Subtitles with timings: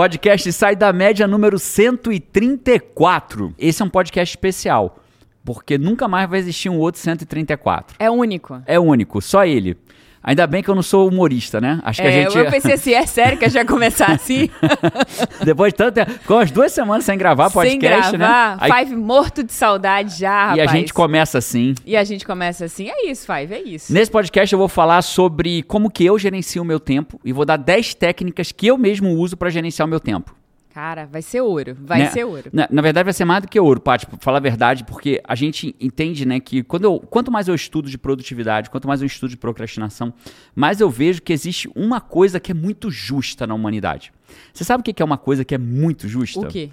[0.00, 3.54] Podcast Sai da Média número 134.
[3.58, 4.98] Esse é um podcast especial,
[5.44, 7.96] porque nunca mais vai existir um outro 134.
[7.98, 8.62] É único.
[8.64, 9.76] É único, só ele.
[10.22, 11.80] Ainda bem que eu não sou humorista, né?
[11.82, 12.36] Acho que é, a gente.
[12.36, 14.50] Eu pensei assim, é sério que já começar assim?
[15.42, 16.10] Depois de tanto tempo.
[16.12, 18.26] Ficou umas duas semanas sem gravar podcast, sem né?
[18.26, 18.68] gravar.
[18.68, 18.84] né?
[18.84, 20.58] Five morto de saudade já, rapaz.
[20.58, 21.74] E a gente começa assim.
[21.86, 22.90] E a gente começa assim.
[22.90, 23.92] É isso, Five, é isso.
[23.92, 27.46] Nesse podcast eu vou falar sobre como que eu gerencio o meu tempo e vou
[27.46, 30.34] dar 10 técnicas que eu mesmo uso para gerenciar o meu tempo.
[30.72, 32.10] Cara, vai ser ouro, vai né?
[32.10, 32.48] ser ouro.
[32.52, 35.20] Na, na, verdade, vai ser mais do que ouro, Paty, pra falar a verdade, porque
[35.24, 39.00] a gente entende, né, que quando eu, quanto mais eu estudo de produtividade, quanto mais
[39.00, 40.14] eu estudo de procrastinação,
[40.54, 44.12] mais eu vejo que existe uma coisa que é muito justa na humanidade.
[44.54, 46.40] Você sabe o que é uma coisa que é muito justa?
[46.40, 46.70] O quê?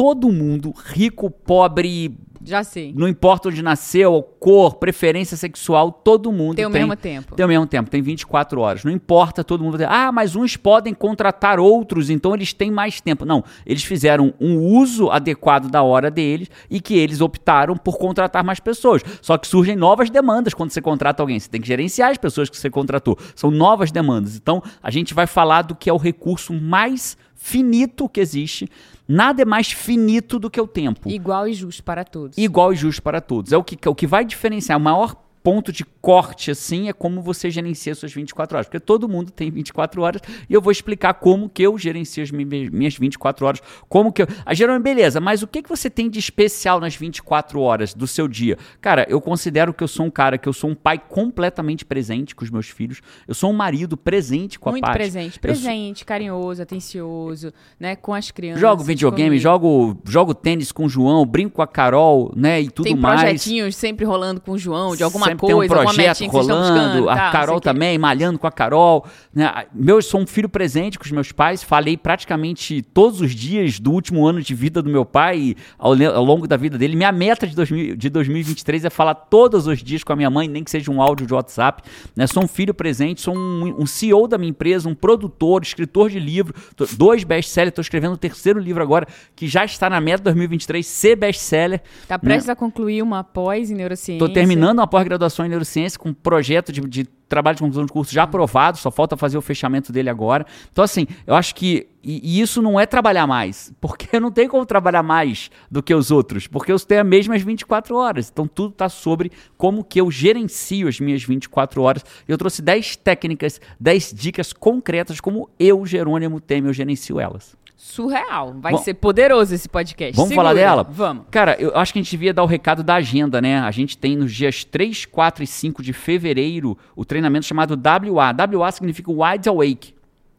[0.00, 2.90] Todo mundo, rico, pobre, já sei.
[2.96, 7.36] Não importa onde nasceu, cor, preferência sexual, todo mundo tem o tem, mesmo tempo.
[7.36, 8.82] Tem o mesmo tempo, tem 24 horas.
[8.82, 9.76] Não importa, todo mundo.
[9.86, 13.26] Ah, mas uns podem contratar outros, então eles têm mais tempo.
[13.26, 18.42] Não, eles fizeram um uso adequado da hora deles e que eles optaram por contratar
[18.42, 19.02] mais pessoas.
[19.20, 21.38] Só que surgem novas demandas quando você contrata alguém.
[21.38, 23.18] Você tem que gerenciar as pessoas que você contratou.
[23.36, 24.34] São novas demandas.
[24.34, 28.68] Então, a gente vai falar do que é o recurso mais finito que existe
[29.12, 31.10] Nada é mais finito do que o tempo.
[31.10, 32.38] Igual e justo para todos.
[32.38, 33.52] Igual e justo para todos.
[33.52, 34.78] É o que, o que vai diferenciar.
[34.78, 38.66] O maior ponto de corte, assim, é como você gerencia suas 24 horas.
[38.66, 42.30] Porque todo mundo tem 24 horas e eu vou explicar como que eu gerencio as
[42.30, 43.60] minhas 24 horas.
[43.88, 44.26] Como que eu...
[44.44, 48.06] A Jerome, beleza, mas o que, que você tem de especial nas 24 horas do
[48.06, 48.56] seu dia?
[48.80, 52.34] Cara, eu considero que eu sou um cara, que eu sou um pai completamente presente
[52.34, 53.00] com os meus filhos.
[53.26, 55.38] Eu sou um marido presente com a Muito presente.
[55.38, 56.06] Presente, sou...
[56.06, 57.96] carinhoso, atencioso, né?
[57.96, 58.60] Com as crianças.
[58.60, 62.60] Jogo videogame, jogo, jogo tênis com o João, brinco com a Carol, né?
[62.60, 63.20] E tudo mais.
[63.20, 67.30] Tem projetinhos sempre rolando com o João, de alguma sempre coisa, projeto rolando, a tá,
[67.30, 69.06] Carol também, malhando com a Carol.
[69.34, 69.66] Né?
[69.72, 73.92] Meu, sou um filho presente com os meus pais, falei praticamente todos os dias do
[73.92, 76.96] último ano de vida do meu pai ao, ao longo da vida dele.
[76.96, 80.48] Minha meta de, 2000, de 2023 é falar todos os dias com a minha mãe,
[80.48, 81.82] nem que seja um áudio de WhatsApp.
[82.14, 82.26] Né?
[82.26, 86.18] Sou um filho presente, sou um, um CEO da minha empresa, um produtor, escritor de
[86.18, 90.18] livro, tô, dois best-sellers, estou escrevendo o terceiro livro agora, que já está na meta
[90.18, 91.80] de 2023, ser best-seller.
[92.02, 92.52] Está prestes né?
[92.52, 94.12] a concluir uma pós em neurociência.
[94.24, 97.92] Estou terminando uma pós-graduação em neurociência com um projeto de, de trabalho de conclusão de
[97.92, 100.44] curso já aprovado, só falta fazer o fechamento dele agora.
[100.70, 101.86] Então, assim, eu acho que.
[102.02, 105.94] E, e, isso não é trabalhar mais, porque não tenho como trabalhar mais do que
[105.94, 108.30] os outros, porque eu tenho as mesmas 24 horas.
[108.32, 112.04] Então, tudo está sobre como que eu gerencio as minhas 24 horas.
[112.26, 118.54] Eu trouxe 10 técnicas, 10 dicas concretas, como eu, Jerônimo Temer, eu gerencio elas surreal.
[118.60, 120.14] Vai Bom, ser poderoso esse podcast.
[120.14, 120.48] Vamos Segura.
[120.48, 120.82] falar dela?
[120.84, 121.24] Vamos.
[121.30, 123.58] Cara, eu acho que a gente devia dar o recado da agenda, né?
[123.58, 128.34] A gente tem nos dias 3, 4 e 5 de fevereiro o treinamento chamado WA.
[128.58, 129.94] WA significa Wide Awake.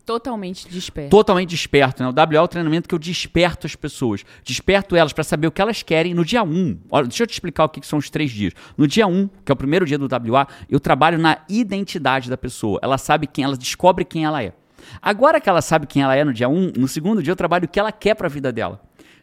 [0.05, 1.09] Totalmente desperto.
[1.09, 2.09] Totalmente desperto, né?
[2.09, 4.23] O WA é o treinamento que eu desperto as pessoas.
[4.43, 6.79] Desperto elas para saber o que elas querem no dia 1.
[6.91, 8.53] Olha, deixa eu te explicar o que são os três dias.
[8.77, 12.37] No dia 1, que é o primeiro dia do WA, eu trabalho na identidade da
[12.37, 12.79] pessoa.
[12.83, 14.53] Ela sabe quem, ela descobre quem ela é.
[15.01, 17.35] Agora que ela sabe quem ela é no dia 1, um, no segundo dia eu
[17.35, 18.81] trabalho o que ela quer para a vida dela.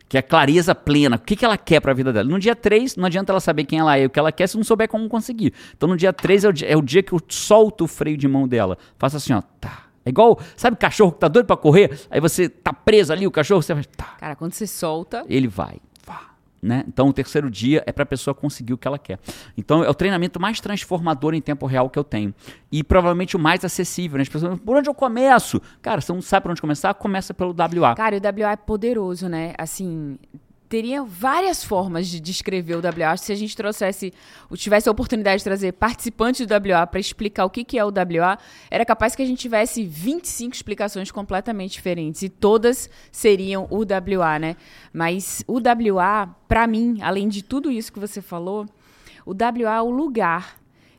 [0.08, 1.16] Que é clareza plena.
[1.16, 2.28] O que, que ela quer para a vida dela?
[2.28, 4.46] No dia 3, não adianta ela saber quem ela é e o que ela quer
[4.46, 5.52] se não souber como conseguir.
[5.76, 8.16] Então no dia 3 é o dia, é o dia que eu solto o freio
[8.16, 8.78] de mão dela.
[8.98, 9.84] Faço assim, ó, tá.
[10.06, 12.00] É igual, sabe cachorro que tá doido para correr?
[12.10, 14.16] Aí você tá preso ali, o cachorro, você faz, tá.
[14.18, 15.22] Cara, quando você solta.
[15.28, 15.76] Ele vai.
[16.60, 16.84] Né?
[16.88, 19.18] Então, o terceiro dia é para a pessoa conseguir o que ela quer.
[19.56, 22.34] Então, é o treinamento mais transformador em tempo real que eu tenho.
[22.70, 24.18] E provavelmente o mais acessível.
[24.18, 24.22] Né?
[24.22, 25.60] As pessoas, por onde eu começo?
[25.80, 26.92] Cara, você não sabe por onde começar?
[26.94, 27.94] Começa pelo WA.
[27.94, 29.54] Cara, o WA é poderoso, né?
[29.56, 30.18] Assim,
[30.68, 33.16] teria várias formas de descrever o WA.
[33.16, 34.12] Se a gente trouxesse,
[34.54, 37.88] tivesse a oportunidade de trazer participantes do WA para explicar o que, que é o
[37.88, 38.38] WA,
[38.70, 44.38] era capaz que a gente tivesse 25 explicações completamente diferentes e todas seriam o WA,
[44.38, 44.56] né?
[44.92, 48.66] Mas o WA, para mim, além de tudo isso que você falou,
[49.24, 50.58] o WA é o lugar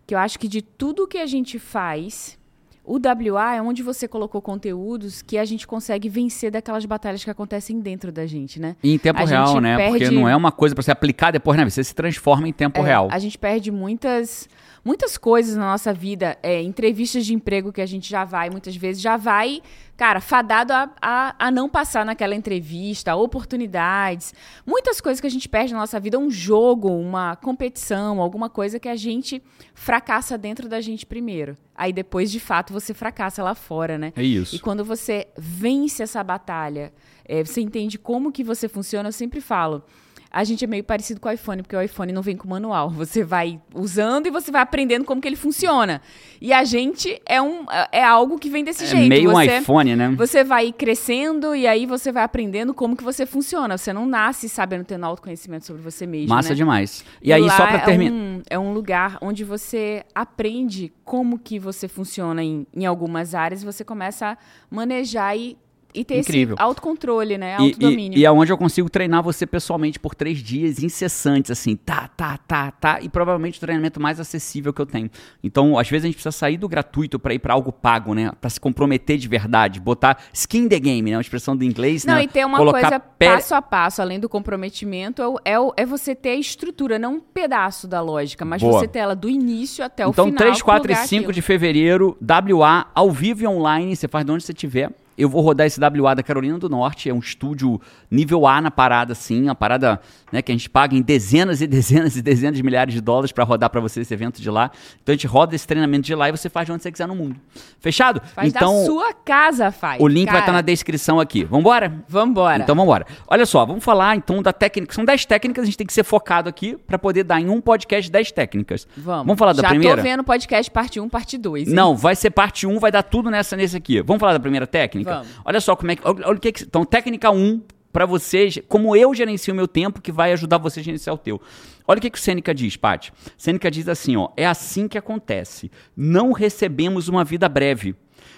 [0.10, 2.39] que eu acho que de tudo que a gente faz,
[2.84, 7.30] o WA é onde você colocou conteúdos que a gente consegue vencer daquelas batalhas que
[7.30, 8.76] acontecem dentro da gente, né?
[8.82, 9.78] E em tempo a real, né?
[9.78, 9.92] Perde...
[9.92, 11.70] Porque não é uma coisa para você aplicar depois, né?
[11.70, 13.08] Você se transforma em tempo é, real.
[13.12, 14.48] A gente perde muitas
[14.84, 18.76] muitas coisas na nossa vida, é, entrevistas de emprego que a gente já vai, muitas
[18.76, 19.62] vezes, já vai,
[19.98, 24.34] cara, fadado a, a, a, não passar naquela entrevista, oportunidades,
[24.66, 28.80] muitas coisas que a gente perde na nossa vida, um jogo, uma competição, alguma coisa
[28.80, 29.42] que a gente
[29.74, 31.58] fracassa dentro da gente primeiro.
[31.76, 34.14] Aí depois, de fato, você fracassa lá fora, né?
[34.16, 34.56] É isso.
[34.56, 36.94] E quando você vence essa batalha,
[37.26, 39.84] é, você entende como que você funciona, eu sempre falo
[40.32, 42.90] a gente é meio parecido com o iPhone, porque o iPhone não vem com manual.
[43.00, 46.02] Você vai usando e você vai aprendendo como que ele funciona.
[46.42, 49.10] E a gente é, um, é algo que vem desse É jeito.
[49.10, 50.10] meio um você, iPhone, né?
[50.18, 53.78] Você vai crescendo e aí você vai aprendendo como que você funciona.
[53.78, 56.56] Você não nasce sabendo tendo autoconhecimento sobre você mesmo, Massa né?
[56.56, 57.04] demais.
[57.22, 58.16] E, aí, lá só pra é terminar.
[58.16, 63.64] um- É um lugar onde você aprende como que você funciona em, em algumas áreas.
[63.64, 64.38] Você começa a
[64.70, 65.58] manejar e,
[65.94, 66.56] e ter Incrível.
[66.56, 67.54] esse autocontrole, né?
[67.60, 68.18] E, Autodomínio.
[68.18, 72.38] e, e é eu consigo treinar você pessoalmente por três dias incessantes, assim, tá, tá,
[72.38, 75.10] tá, tá, e provavelmente o treinamento mais acessível que eu tenho.
[75.44, 78.32] Então, às vezes a gente precisa sair do gratuito pra ir pra algo pago, né?
[78.40, 81.18] Pra se comprometer de verdade, botar skin the game, né?
[81.18, 82.24] Uma expressão do inglês, Não, né?
[82.24, 85.86] e ter uma Colocar coisa pé- passo a passo, além do comprometimento, é, é, é
[85.86, 88.80] você ter a estrutura, não um pedaço da lógica, mas Boa.
[88.80, 90.38] você ter ela do início até o Então, final.
[90.38, 91.34] 3, 4 e plugar 5 aquilo.
[91.34, 94.92] de fevereiro, WA, ao vivo e online, você faz de onde você estiver.
[95.20, 98.72] Eu vou rodar esse WA da Carolina do Norte, é um estúdio nível A na
[98.72, 100.00] parada, assim, a parada
[100.32, 103.34] né, que a gente paga em dezenas e dezenas e dezenas de milhares de dólares
[103.34, 104.72] pra rodar pra você esse evento de lá.
[105.04, 107.08] Então a gente roda esse treinamento de lá e você faz de onde você quiser
[107.08, 107.36] no mundo.
[107.82, 108.22] Fechado?
[108.34, 110.02] Faz então, da sua casa, faz.
[110.02, 111.44] o link vai estar Cara, na descrição aqui.
[111.44, 111.92] Vambora?
[112.08, 112.64] Vambora.
[112.64, 113.06] Então vamos embora.
[113.28, 114.94] Olha só, vamos falar então da técnica.
[114.94, 117.60] São 10 técnicas, a gente tem que ser focado aqui pra poder dar em um
[117.60, 118.88] podcast 10 técnicas.
[118.96, 119.26] Vamos.
[119.26, 119.98] Vamos falar da Já primeira?
[119.98, 121.68] tô vendo podcast parte 1, parte 2.
[121.68, 121.74] hein?
[121.74, 124.02] Não, vai ser parte 1, vai dar tudo nessa nesse aqui.
[124.02, 125.09] Vamos falar da primeira técnica?
[125.10, 125.28] Vamos.
[125.46, 126.02] Olha só como é que.
[126.06, 127.62] Olha, o que, que Então, técnica 1
[127.92, 131.18] para vocês, como eu gerencio o meu tempo, que vai ajudar você a gerenciar o
[131.18, 131.42] teu.
[131.88, 133.12] Olha o que, que o Sêneca diz, Paty.
[133.38, 135.72] Sêneca diz assim: ó, é assim que acontece.
[135.96, 137.96] Não recebemos uma vida breve,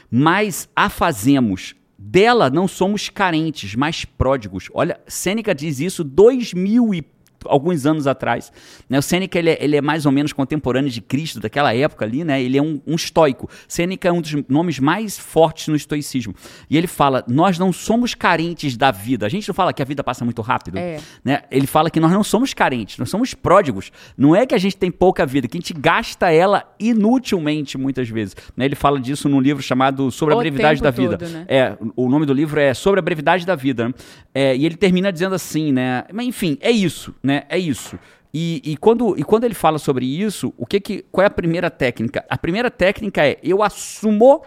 [0.10, 1.76] mas a fazemos.
[2.04, 4.70] Dela não somos carentes, mas pródigos.
[4.74, 7.04] Olha, Sêneca diz isso dois mil e
[7.46, 8.52] alguns anos atrás.
[8.90, 8.98] Né?
[9.00, 12.24] O Sêneca ele é, ele é mais ou menos contemporâneo de Cristo, daquela época ali,
[12.24, 12.42] né?
[12.42, 13.50] ele é um, um estoico.
[13.68, 16.34] Sêneca é um dos nomes mais fortes no estoicismo.
[16.70, 19.26] E ele fala, nós não somos carentes da vida.
[19.26, 20.78] A gente não fala que a vida passa muito rápido.
[20.78, 21.00] É.
[21.24, 21.42] Né?
[21.52, 23.92] Ele fala que nós não somos carentes, nós somos pródigos.
[24.18, 28.10] Não é que a gente tem pouca vida, que a gente gasta ela inutilmente muitas
[28.10, 28.36] vezes.
[28.56, 28.66] Né?
[28.66, 31.18] Ele fala disso num livro chamado Sobre a O Brevidade da Vida.
[31.18, 31.46] todo, né?
[31.48, 33.90] É, o nome do livro é Sobre a Brevidade da Vida.
[33.90, 33.94] né?
[34.34, 36.04] É, e ele termina dizendo assim, né?
[36.14, 37.31] Mas enfim, é isso, né?
[37.50, 37.98] É isso.
[38.34, 41.32] E, e quando, e quando ele fala sobre isso, o que que, qual é a
[41.32, 42.26] primeira técnica?
[42.30, 44.44] A primeira técnica é eu assumo.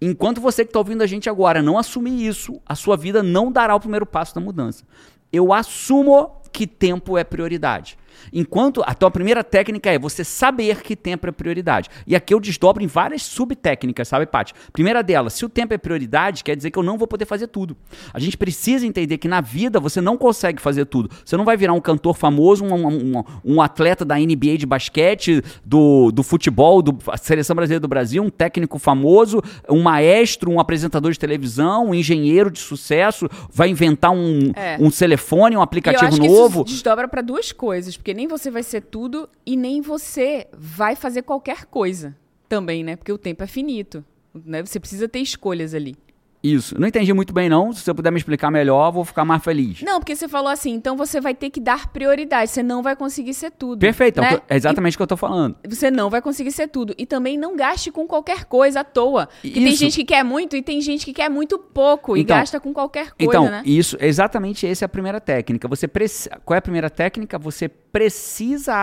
[0.00, 3.52] Enquanto você que está ouvindo a gente agora não assumir isso, a sua vida não
[3.52, 4.84] dará o primeiro passo da mudança.
[5.32, 7.96] Eu assumo que tempo é prioridade.
[8.32, 11.88] Enquanto a tua primeira técnica é você saber que tempo é prioridade.
[12.06, 14.52] E aqui eu desdobro em várias subtécnicas, sabe, Paty?
[14.72, 17.46] Primeira delas, se o tempo é prioridade, quer dizer que eu não vou poder fazer
[17.48, 17.76] tudo.
[18.12, 21.10] A gente precisa entender que na vida você não consegue fazer tudo.
[21.24, 22.86] Você não vai virar um cantor famoso, um,
[23.18, 28.22] um, um atleta da NBA de basquete, do, do futebol, da seleção brasileira do Brasil,
[28.22, 34.10] um técnico famoso, um maestro, um apresentador de televisão, um engenheiro de sucesso, vai inventar
[34.10, 34.76] um, É.
[34.80, 36.60] um telefone, um aplicativo novo.
[36.62, 40.96] isso desdobra para duas coisas, porque nem você vai ser tudo e nem você vai
[40.96, 42.16] fazer qualquer coisa
[42.48, 42.96] também, né?
[42.96, 44.02] Porque o tempo é finito,
[44.34, 44.64] né?
[44.64, 45.94] Você precisa ter escolhas ali.
[46.42, 46.74] Isso.
[46.80, 47.70] Não entendi muito bem, não.
[47.70, 49.82] Se você puder me explicar melhor, eu vou ficar mais feliz.
[49.82, 52.96] Não, porque você falou assim, então você vai ter que dar prioridade, você não vai
[52.96, 53.78] conseguir ser tudo.
[53.80, 54.40] Perfeito, é o né?
[54.48, 55.54] é exatamente o que eu tô falando.
[55.62, 56.94] E você não vai conseguir ser tudo.
[56.96, 59.26] E também não gaste com qualquer coisa à toa.
[59.42, 62.38] Porque tem gente que quer muito e tem gente que quer muito pouco e Então-
[62.38, 63.62] gasta com qualquer coisa, Então, né?
[63.66, 65.68] isso, exatamente essa é a primeira técnica.
[65.68, 67.38] Você preci- Qual é a primeira técnica?
[67.38, 67.89] Você precisa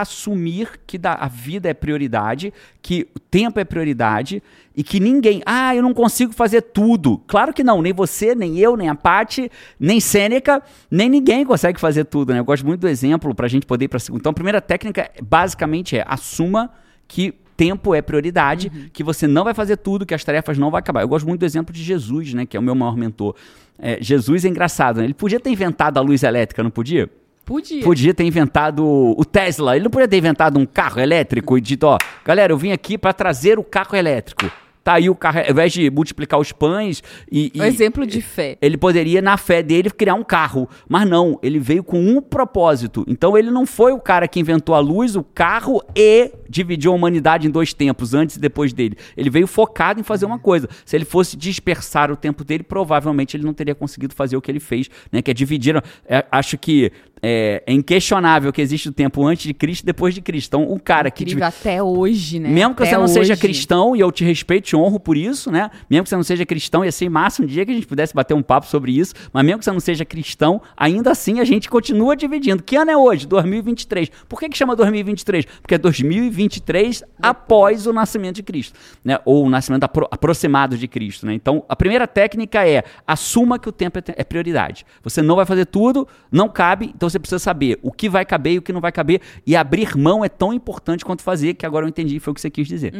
[0.01, 4.41] assumir que da- a vida é prioridade, que o tempo é prioridade
[4.75, 5.41] e que ninguém.
[5.45, 7.17] Ah, eu não consigo fazer tudo.
[7.27, 10.61] Claro que não, nem você, nem eu, nem a Paty, nem Sêneca,
[10.91, 12.39] nem ninguém consegue fazer tudo, né?
[12.39, 14.21] Eu gosto muito do exemplo pra gente poder ir segunda.
[14.21, 16.71] Então, a primeira técnica basicamente é assuma
[17.07, 20.77] que tempo é prioridade, que você não vai fazer tudo, que as tarefas não vão
[20.77, 21.01] acabar.
[21.01, 23.35] Eu gosto muito do exemplo de Jesus, né, que é o meu maior mentor.
[23.79, 25.05] É, Jesus é engraçado, né?
[25.05, 27.09] Ele podia ter inventado a luz elétrica, não podia?
[27.47, 27.81] Podia.
[27.81, 28.83] Podia ter inventado
[29.17, 29.75] o Tesla.
[29.77, 32.97] Ele não podia ter inventado um carro elétrico e dito, ó, galera, eu vim aqui
[32.97, 34.51] para trazer o carro elétrico.
[34.83, 38.21] Tá aí o carro, ao invés de multiplicar os pães e, Um e- exemplo de
[38.21, 38.57] fé.
[38.61, 40.69] ele poderia, na fé dele, criar um carro.
[40.87, 43.03] Mas não, ele veio com um propósito.
[43.05, 46.95] Então ele não foi o cara que inventou a luz, o carro e dividiu a
[46.95, 48.95] humanidade em dois tempos, antes e depois dele.
[49.17, 50.69] Ele veio focado em fazer uma coisa.
[50.85, 54.49] Se ele fosse dispersar o tempo dele, provavelmente ele não teria conseguido fazer o que
[54.49, 55.21] ele fez, né?
[55.21, 55.83] Que é dividir.
[56.07, 60.13] é, acho que é, é inquestionável que existe o tempo antes de Cristo e depois
[60.13, 60.47] de Cristo.
[60.49, 62.49] Então, o cara que Incrível até hoje, né?
[62.49, 63.41] mesmo que Até você não seja hoje.
[63.41, 65.69] cristão, e eu te respeito e te honro por isso, né?
[65.89, 68.13] Mesmo que você não seja cristão, ia ser massa um dia que a gente pudesse
[68.13, 71.43] bater um papo sobre isso, mas mesmo que você não seja cristão, ainda assim a
[71.45, 72.61] gente continua dividindo.
[72.63, 73.25] Que ano é hoje?
[73.27, 74.09] 2023.
[74.29, 75.45] Por que, que chama 2023?
[75.61, 79.19] Porque é 2023 após o nascimento de Cristo, né?
[79.25, 81.33] Ou o nascimento apro- aproximado de Cristo, né?
[81.33, 84.85] Então, a primeira técnica é assuma que o tempo é te- é prioridade.
[85.03, 88.25] Você não vai fazer tudo, não cabe, então Então você precisa saber o que vai
[88.25, 89.21] caber e o que não vai caber.
[89.45, 92.41] E abrir mão é tão importante quanto fazer, que agora eu entendi, foi o que
[92.41, 92.93] você quis dizer.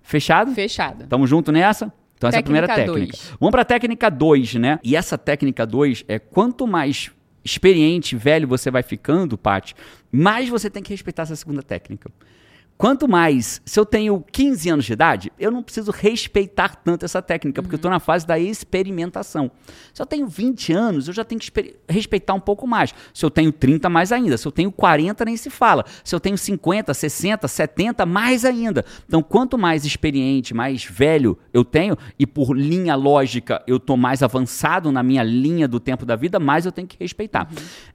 [0.00, 0.54] Fechado?
[0.54, 1.06] Fechado.
[1.08, 1.92] Tamo junto nessa?
[2.16, 3.32] Então essa é a primeira Técnica dois.
[3.40, 4.78] Vamos pra técnica 2, né?
[4.84, 7.10] E essa técnica 2 é quanto mais
[7.44, 9.74] experiente, velho você vai ficando, Paty,
[10.12, 12.08] mais você tem que respeitar essa segunda técnica.
[12.82, 17.22] Quanto mais, se eu tenho 15 anos de idade, eu não preciso respeitar tanto essa
[17.22, 19.52] técnica, porque eu estou na fase da experimentação.
[19.94, 22.92] Se eu tenho 20 anos, eu já tenho que respeitar um pouco mais.
[23.14, 24.36] Se eu tenho 30, mais ainda.
[24.36, 25.84] Se eu tenho 40, nem se fala.
[26.02, 28.84] Se eu tenho 50, 60, 70, mais ainda.
[29.06, 34.24] Então, quanto mais experiente, mais velho eu tenho, e por linha lógica eu tô mais
[34.24, 37.48] avançado na minha linha do tempo da vida, mais eu tenho que respeitar.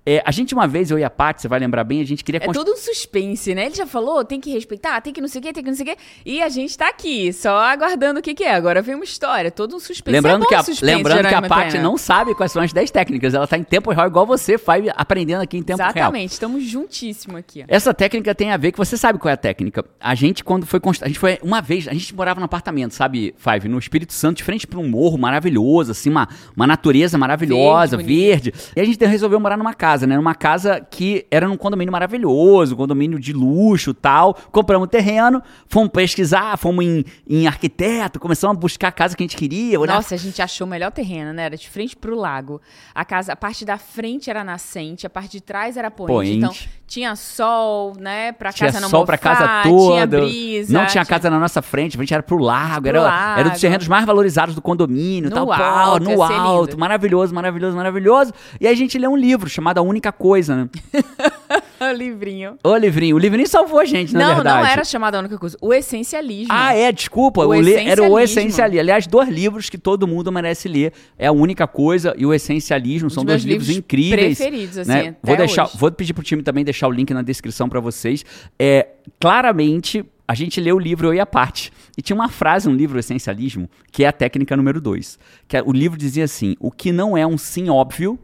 [0.06, 2.24] É, a gente, uma vez, eu e a Paty, você vai lembrar bem, a gente
[2.24, 3.66] queria É todo um suspense, né?
[3.66, 5.76] Ele já falou, tem que respeitar, tem que não sei o quê, tem que não
[5.78, 5.98] sei o quê.
[6.26, 8.54] E a gente tá aqui, só aguardando o que que é.
[8.54, 10.16] Agora vem uma história, todo um suspense.
[10.16, 12.92] Lembrando, é que a, suspense, lembrando que a Paty não sabe quais são as 10
[12.92, 13.34] técnicas.
[13.34, 15.92] Ela tá em tempo real, igual você faz aprendendo aqui em tempo real.
[15.92, 17.66] Exatamente, estamos juntíssimos aqui.
[17.68, 19.86] Essa técnica tem a ver que você sabe qual é a técnica.
[20.00, 21.04] A gente, quando foi const...
[21.04, 24.38] A gente foi uma vez, a gente morava no apartamento, sabe, Five, no Espírito Santo,
[24.38, 28.86] de frente para um morro maravilhoso, assim, uma, uma natureza maravilhosa, Verde, verde, E a
[28.86, 30.16] gente resolveu morar numa casa, né?
[30.16, 34.38] Numa casa que era num condomínio maravilhoso, um condomínio de luxo tal.
[34.58, 39.26] Compramos terreno, fomos pesquisar, fomos em, em arquiteto, começamos a buscar a casa que a
[39.26, 39.80] gente queria.
[39.80, 41.44] olhar Nossa, a gente achou o melhor terreno, né?
[41.44, 42.60] Era de frente pro lago.
[42.96, 46.12] A casa, a parte da frente era nascente, a parte de trás era poente.
[46.12, 46.38] Poente.
[46.38, 46.56] Então,
[46.88, 48.32] tinha sol, né?
[48.32, 49.94] Pra Tinha casa não sol pra mofar, casa toda.
[49.94, 50.74] Tinha brisa.
[50.74, 52.82] Não tinha casa na nossa frente, a gente era pro lago.
[52.82, 53.40] Pro era, lago.
[53.42, 55.30] era dos terrenos mais valorizados do condomínio.
[55.30, 56.70] No tal, pau, alto, no ia ser alto.
[56.72, 56.80] lindo.
[56.80, 58.34] Maravilhoso, maravilhoso, maravilhoso.
[58.60, 60.70] E aí a gente lê um livro chamado A Única Coisa, né?
[61.92, 62.58] o livrinho.
[62.64, 63.16] Ô, livrinho.
[63.16, 64.62] O livrinho salvou a gente, na não, verdade.
[64.62, 65.58] não era chamado a única coisa.
[65.62, 66.48] O essencialismo.
[66.52, 67.46] Ah, é, desculpa.
[67.46, 68.80] O o Era o essencialismo.
[68.80, 70.94] Aliás, dois livros que todo mundo merece ler.
[71.18, 73.10] É a única coisa e o Essencialismo.
[73.10, 74.38] São dos dois livros, livros incríveis.
[74.38, 75.16] preferidos, assim, né?
[75.22, 75.78] Vou, deixar, hoje.
[75.78, 78.24] vou pedir pro time também deixar o link na descrição pra vocês.
[78.60, 78.88] É,
[79.20, 81.72] claramente, a gente leu o livro Eu e a Parte.
[81.98, 85.18] E tinha uma frase no livro Essencialismo, que é a técnica número 2.
[85.48, 88.20] Que é- o livro dizia assim: o que não é um sim óbvio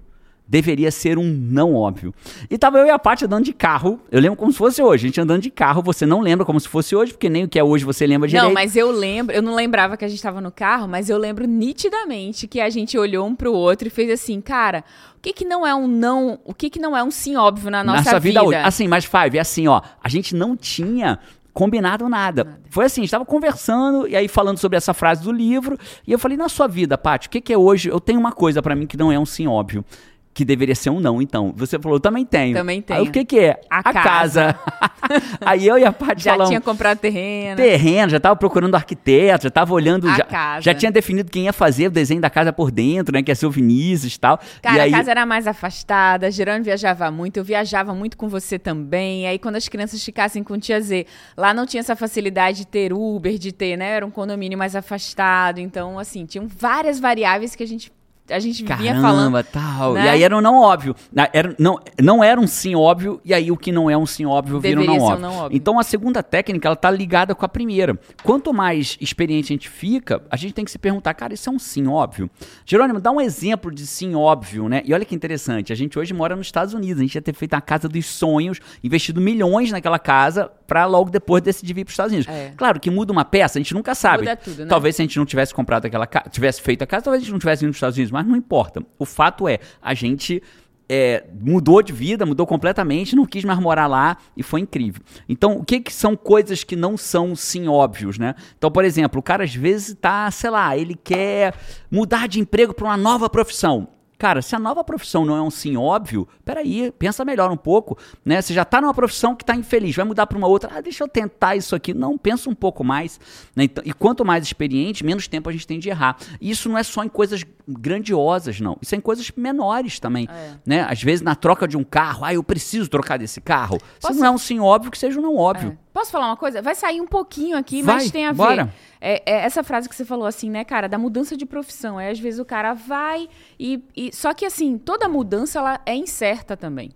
[0.47, 2.13] deveria ser um não óbvio.
[2.49, 3.99] E tava eu e a Paty andando de carro.
[4.11, 5.05] Eu lembro como se fosse hoje.
[5.05, 7.49] A gente andando de carro, você não lembra como se fosse hoje, porque nem o
[7.49, 8.45] que é hoje você lembra direito.
[8.45, 11.17] Não, mas eu lembro, eu não lembrava que a gente tava no carro, mas eu
[11.17, 14.83] lembro nitidamente que a gente olhou um pro outro e fez assim, cara,
[15.17, 17.71] o que que não é um não, o que que não é um sim óbvio
[17.71, 18.61] na nossa Nossa vida, vida?
[18.63, 19.81] Assim, mas Five, é assim, ó.
[20.03, 21.19] A gente não tinha
[21.53, 22.59] combinado nada.
[22.69, 26.11] Foi assim, a gente tava conversando e aí falando sobre essa frase do livro, e
[26.11, 27.89] eu falei, na sua vida, Paty, o que, que é hoje?
[27.89, 29.85] Eu tenho uma coisa pra mim que não é um sim óbvio.
[30.33, 31.53] Que deveria ser um não, então.
[31.55, 32.55] Você falou, eu também tenho.
[32.55, 33.03] Também Aí, tenho.
[33.03, 33.61] o que que é?
[33.69, 34.57] A casa.
[35.41, 36.49] aí eu e a Paty Já falamos...
[36.49, 37.57] tinha comprado terreno.
[37.57, 40.61] Terreno, já tava procurando arquiteto, já tava olhando, A já, casa.
[40.61, 43.21] já tinha definido quem ia fazer o desenho da casa por dentro, né?
[43.21, 44.39] Que ia ser o Vinícius e tal.
[44.61, 48.27] Cara, e aí, a casa era mais afastada, Gerando viajava muito, eu viajava muito com
[48.27, 49.27] você também.
[49.27, 51.05] Aí quando as crianças ficassem com tia Z,
[51.37, 53.89] lá não tinha essa facilidade de ter Uber, de ter, né?
[53.91, 55.59] Era um condomínio mais afastado.
[55.59, 57.91] Então, assim, tinham várias variáveis que a gente,
[58.29, 59.33] a gente vinha falando.
[59.33, 59.93] Caramba, tal.
[59.93, 60.05] né?
[60.05, 60.95] E aí era um não óbvio.
[61.33, 64.25] Era, não, não era um sim óbvio, e aí o que não é um sim
[64.25, 65.19] óbvio vira um não um óbvio.
[65.19, 65.57] não óbvio.
[65.57, 67.99] Então a segunda técnica, ela tá ligada com a primeira.
[68.23, 71.53] Quanto mais experiente a gente fica, a gente tem que se perguntar, cara, isso é
[71.53, 72.29] um sim óbvio?
[72.65, 74.81] Jerônimo, dá um exemplo de sim óbvio, né?
[74.85, 77.35] E olha que interessante, a gente hoje mora nos Estados Unidos, a gente ia ter
[77.35, 81.89] feito a casa dos sonhos, investido milhões naquela casa, pra logo depois decidir vir para
[81.89, 82.33] os Estados Unidos.
[82.33, 82.53] É.
[82.55, 84.19] Claro que muda uma peça, a gente nunca sabe.
[84.19, 84.65] Muda tudo, né?
[84.67, 87.25] Talvez se a gente não tivesse comprado aquela casa, tivesse feito a casa, talvez a
[87.25, 88.81] gente não tivesse ido para os Estados Unidos, mas não importa.
[88.97, 90.41] O fato é, a gente
[90.87, 95.01] é, mudou de vida, mudou completamente, não quis mais morar lá e foi incrível.
[95.27, 98.35] Então, o que, que são coisas que não são sim óbvios, né?
[98.57, 101.55] Então, por exemplo, o cara às vezes tá, sei lá, ele quer
[101.89, 103.87] mudar de emprego para uma nova profissão.
[104.23, 107.97] Cara, se a nova profissão não é um sim óbvio, peraí, pensa melhor um pouco,
[108.23, 108.41] né?
[108.41, 111.03] Você já tá numa profissão que tá infeliz, vai mudar para uma outra, ah, deixa
[111.03, 111.93] eu tentar isso aqui.
[111.93, 113.19] Não, pensa um pouco mais.
[113.53, 113.65] né?
[113.65, 116.15] Então, e quanto mais experiente, menos tempo a gente tem de errar.
[116.39, 118.77] E isso não é só em coisas grandiosas, não.
[118.81, 120.51] Isso é em coisas menores também, É.
[120.65, 120.81] né?
[120.89, 123.77] Às vezes na troca de um carro, ah, eu preciso trocar desse carro.
[124.01, 125.77] Posso- Se não é um sim óbvio, que seja um não óbvio.
[125.79, 125.83] É.
[125.93, 126.61] Posso falar uma coisa?
[126.61, 128.37] Vai sair um pouquinho aqui, Vai, mas tem a ver.
[128.37, 128.73] bora.
[128.99, 131.99] É, é essa frase que você falou assim, né, cara, da mudança de profissão.
[131.99, 133.29] É às vezes o cara vai
[133.59, 136.91] e, e- só que assim toda mudança ela é incerta também.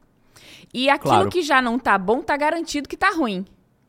[0.73, 1.29] E aquilo Claro.
[1.29, 3.45] que já não tá bom tá garantido que tá ruim.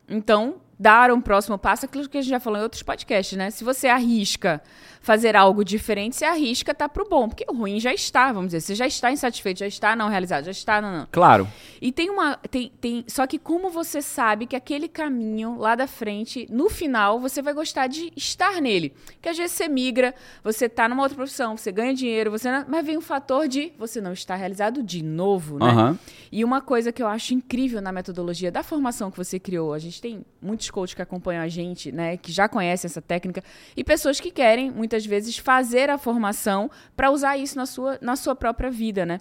[0.09, 3.51] Então dar um próximo passo, aquilo que a gente já falou em outros podcasts, né?
[3.51, 4.63] Se você arrisca
[5.09, 8.61] fazer algo diferente, você arrisca tá pro bom, porque o ruim já está, vamos dizer,
[8.61, 11.09] você já está insatisfeito, já está não realizado, já está não, não.
[11.11, 11.49] Claro.
[11.81, 15.87] E tem uma tem, tem só que como você sabe que aquele caminho lá da
[15.87, 18.93] frente, no final, você vai gostar de estar nele.
[19.23, 22.67] Que às vezes você migra, você tá numa outra profissão, você ganha dinheiro, você não,
[22.69, 25.71] mas vem um fator de você não estar realizado de novo, né?
[25.71, 25.99] Aham.
[26.31, 29.79] E uma coisa que eu acho incrível na metodologia da formação que você criou, a
[29.79, 33.43] gente tem muitos coaches que acompanham a gente, né, que já conhecem essa técnica,
[33.75, 38.17] e pessoas que querem, muitas vezes, fazer a formação para usar isso na sua, na
[38.17, 39.21] sua própria vida, né?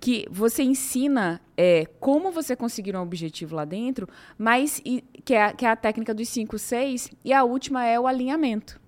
[0.00, 4.08] Que você ensina é, como você conseguir um objetivo lá dentro,
[4.38, 7.98] mas e- que, é, que é a técnica dos 5, 6, e a última é
[7.98, 8.80] o alinhamento.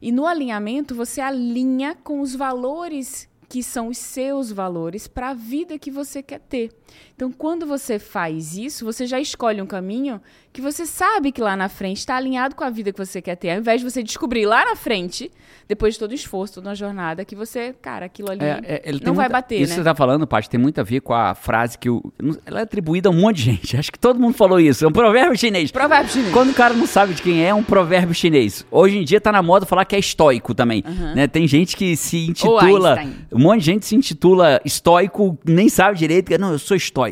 [0.00, 5.34] E no alinhamento, você alinha com os valores que são os seus valores para a
[5.34, 6.72] vida que você quer ter.
[7.16, 10.20] Então, quando você faz isso, você já escolhe um caminho
[10.52, 13.36] que você sabe que lá na frente está alinhado com a vida que você quer
[13.36, 13.50] ter.
[13.50, 15.30] Ao invés de você descobrir lá na frente,
[15.68, 18.92] depois de todo o esforço, toda uma jornada, que você, cara, aquilo ali É, é,
[19.04, 19.76] não vai muita- bater, Isso né?
[19.76, 21.88] que você tá falando, Paty, tem muito a ver com a frase que
[22.46, 23.76] ela é atribuída a um monte de gente.
[23.78, 24.84] Acho que todo mundo falou isso.
[24.84, 25.70] É um provérbio chinês.
[25.70, 26.32] Provérbio chinês.
[26.32, 28.64] Quando o cara não sabe de quem é, é um provérbio chinês.
[28.72, 30.82] Hoje em dia tá na moda falar que é estoico também.
[31.14, 31.26] né?
[31.28, 32.98] Tem gente que se intitula.
[33.32, 36.26] Um monte de gente se intitula estoico, nem sabe direito.
[36.26, 37.03] que, Não, eu sou estoico.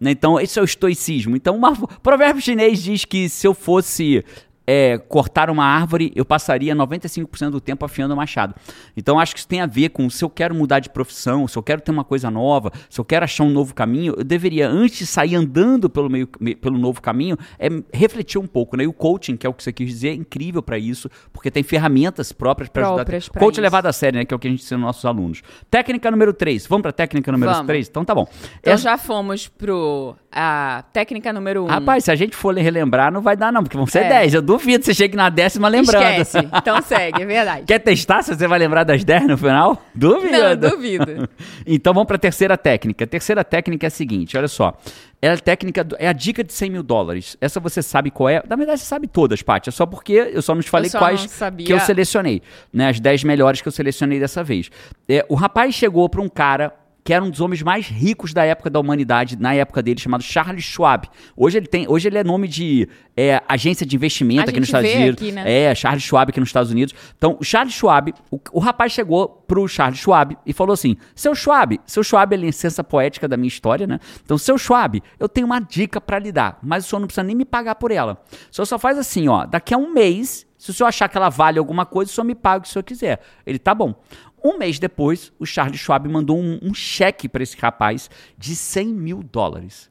[0.00, 0.10] Né?
[0.10, 1.36] Então, esse é o estoicismo.
[1.36, 4.24] Então, uma, provérbio chinês diz que se eu fosse
[4.72, 8.54] é, cortar uma árvore, eu passaria 95% do tempo afiando o machado.
[8.96, 11.56] Então acho que isso tem a ver com se eu quero mudar de profissão, se
[11.58, 14.68] eu quero ter uma coisa nova, se eu quero achar um novo caminho, eu deveria,
[14.68, 18.76] antes de sair andando pelo, meio, me- pelo novo caminho, é refletir um pouco.
[18.76, 18.84] Né?
[18.84, 21.50] E o coaching, que é o que você quis dizer, é incrível para isso, porque
[21.50, 23.04] tem ferramentas próprias para ajudar.
[23.04, 23.60] Pra Coach isso.
[23.60, 24.24] levado a sério, né?
[24.24, 25.42] que é o que a gente ensina aos nossos alunos.
[25.70, 26.66] Técnica número 3.
[26.68, 27.66] Vamos para técnica número Vamos.
[27.66, 27.88] 3?
[27.88, 28.28] Então tá bom.
[28.60, 31.66] Então Essa- já fomos pro a técnica número um.
[31.66, 34.08] Rapaz, se a gente for relembrar, não vai dar não, porque vão ser É.
[34.08, 34.34] 10.
[34.34, 36.04] Eu duvido que você chegue na décima lembrando.
[36.04, 36.38] Esquece.
[36.54, 37.64] Então segue, é verdade.
[37.68, 39.82] Quer testar se você vai lembrar das 10 no final?
[39.94, 40.30] Duvido.
[40.32, 41.28] Não, duvido.
[41.66, 43.04] então vamos para a terceira técnica.
[43.04, 44.76] A terceira técnica é a seguinte, olha só.
[45.22, 47.36] É a técnica, é a dica de 100 mil dólares.
[47.40, 48.42] Essa você sabe qual é.
[48.48, 49.68] Na verdade, você sabe todas, Paty.
[49.68, 51.26] É só porque eu só não te falei quais
[51.58, 52.40] que eu selecionei.
[52.72, 52.88] Né?
[52.88, 54.70] As 10 melhores que eu selecionei dessa vez.
[55.06, 58.44] É, o rapaz chegou para um cara que era um dos homens mais ricos da
[58.44, 61.08] época da humanidade, na época dele, chamado Charles Schwab.
[61.36, 64.90] Hoje ele, tem, hoje ele é nome de é, agência de investimento aqui nos Estados
[64.90, 65.22] Unidos.
[65.22, 65.64] aqui, né?
[65.64, 66.94] É, Charles Schwab aqui nos Estados Unidos.
[67.16, 71.34] Então, o Charles Schwab, o, o rapaz chegou pro Charles Schwab e falou assim: Seu
[71.34, 73.98] Schwab, seu Schwab é a licença poética da minha história, né?
[74.24, 77.24] Então, seu Schwab, eu tenho uma dica pra lhe dar, mas o senhor não precisa
[77.24, 78.22] nem me pagar por ela.
[78.50, 81.16] O senhor só faz assim, ó, daqui a um mês, se o senhor achar que
[81.16, 83.20] ela vale alguma coisa, o senhor me paga o que o senhor quiser.
[83.46, 83.94] Ele tá bom.
[84.42, 88.86] Um mês depois, o Charles Schwab mandou um, um cheque para esse rapaz de 100
[88.88, 89.89] mil dólares.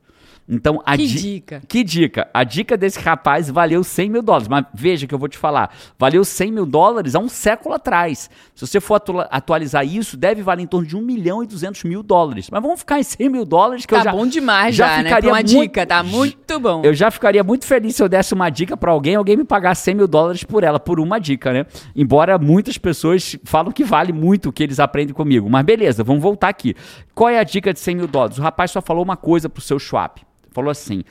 [0.51, 1.61] Então, a Que di- dica.
[1.67, 2.27] que dica?
[2.33, 4.47] A dica desse rapaz valeu 100 mil dólares.
[4.47, 5.71] Mas veja que eu vou te falar.
[5.97, 8.29] Valeu 100 mil dólares há um século atrás.
[8.55, 11.83] Se você for atua- atualizar isso, deve valer em torno de 1 milhão e 200
[11.83, 12.49] mil dólares.
[12.51, 14.11] Mas vamos ficar em 100 mil dólares que Tá eu já...
[14.11, 14.93] bom demais já, né?
[14.93, 16.81] Pra ficaria uma muito- dica, tá muito bom.
[16.83, 19.83] Eu já ficaria muito feliz se eu desse uma dica pra alguém, alguém me pagasse
[19.83, 21.65] 100 mil dólares por ela, por uma dica, né?
[21.95, 25.47] Embora muitas pessoas falam que vale muito o que eles aprendem comigo.
[25.47, 26.75] Mas beleza, vamos voltar aqui.
[27.13, 28.39] Qual é a dica de 100 mil dólares?
[28.39, 30.21] O rapaz só falou uma coisa pro seu Schwab.
[30.51, 31.03] Falou assim: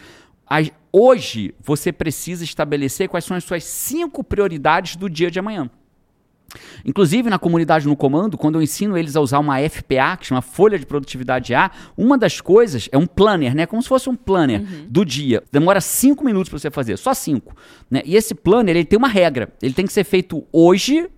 [0.46, 5.70] "As- hoje você precisa estabelecer quais são as suas cinco prioridades do dia de amanhã.
[6.82, 10.40] Inclusive, na comunidade no comando, quando eu ensino eles a usar uma FPA, que chama
[10.40, 13.66] Folha de Produtividade A, uma das coisas é um planner, né?
[13.66, 15.42] Como se fosse um planner do dia.
[15.52, 17.54] Demora cinco minutos para você fazer, só cinco.
[17.90, 18.00] Né?
[18.06, 19.52] E esse planner, ele tem uma regra.
[19.60, 21.10] Ele tem que ser feito hoje,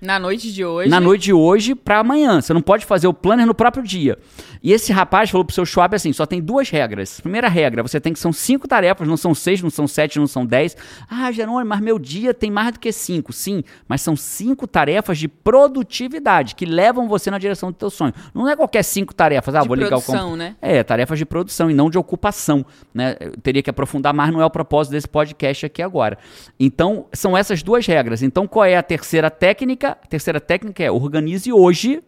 [0.00, 0.88] Na noite de hoje.
[0.88, 2.40] na noite de hoje para amanhã.
[2.40, 4.18] Você não pode fazer o planner no próprio dia.
[4.62, 7.20] E esse rapaz falou pro seu Schwab assim: só tem duas regras.
[7.20, 10.26] Primeira regra, você tem que são cinco tarefas, não são seis, não são sete, não
[10.26, 10.76] são dez.
[11.08, 13.32] Ah, Jerônimo, mas meu dia tem mais do que cinco.
[13.32, 18.12] Sim, mas são cinco tarefas de produtividade que levam você na direção do teu sonho.
[18.34, 19.54] Não é qualquer cinco tarefas.
[19.54, 20.56] Ah, De vou ligar o produção, comp- né?
[20.60, 22.64] É, tarefas de produção e não de ocupação.
[22.94, 23.16] Né?
[23.20, 26.18] Eu teria que aprofundar mais, não é o propósito desse podcast aqui agora.
[26.58, 28.22] Então, são essas duas regras.
[28.22, 29.89] Então, qual é a terceira técnica?
[29.90, 32.02] A terceira técnica é organize hoje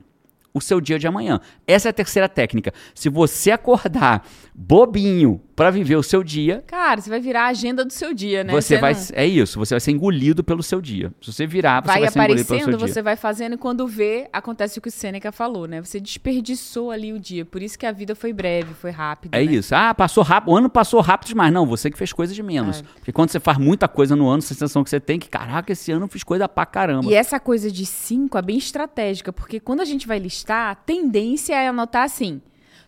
[0.54, 1.40] o seu dia de amanhã.
[1.66, 2.72] Essa é a terceira técnica.
[2.94, 7.84] Se você acordar bobinho para viver o seu dia, Cara, você vai virar a agenda
[7.84, 8.52] do seu dia, né?
[8.52, 11.12] você vai não- é isso, você vai ser engolido pelo seu dia.
[11.20, 12.88] Se você virar, você vai, vai ser engolido pelo seu aparecendo, dia.
[12.94, 15.80] você vai fazendo e quando vê, acontece o que o Sêneca falou, né?
[15.80, 17.44] Você desperdiçou ali o dia.
[17.44, 19.36] Por isso que a vida foi breve, foi rápida.
[19.36, 19.52] É né?
[19.52, 19.74] isso.
[19.74, 20.52] Ah, passou rápido.
[20.52, 21.52] O ano passou rápido demais.
[21.52, 22.80] Não, você que fez coisa de menos.
[22.80, 22.82] É.
[22.96, 25.28] Porque quando você faz muita coisa no ano, a sensação que você tem é que,
[25.28, 27.10] caraca, esse ano eu fiz coisa pra caramba.
[27.10, 30.74] E essa coisa de cinco é bem estratégica, porque quando a gente vai listar, a
[30.74, 32.40] tendência é anotar assim: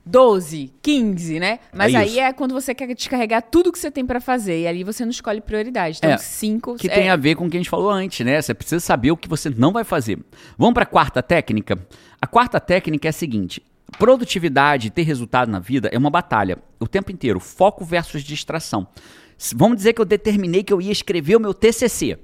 [0.06, 1.60] 12, 15, né?
[1.72, 4.60] Mas É aí é quando você quer descarregar tudo que você tem pra fazer.
[4.60, 5.98] E ali você não escolhe prioridade.
[5.98, 6.76] Então, É, 5.
[6.76, 8.40] Que tem a ver com o que a gente falou antes, né?
[8.40, 10.18] Você precisa saber o que você não vai fazer.
[10.58, 11.78] Vamos para a quarta técnica?
[12.20, 13.62] A quarta técnica é a seguinte:
[13.98, 17.40] produtividade, ter resultado na vida é uma batalha o tempo inteiro.
[17.40, 18.86] Foco versus distração.
[19.56, 22.18] Vamos dizer que eu determinei que eu ia escrever o meu TCC.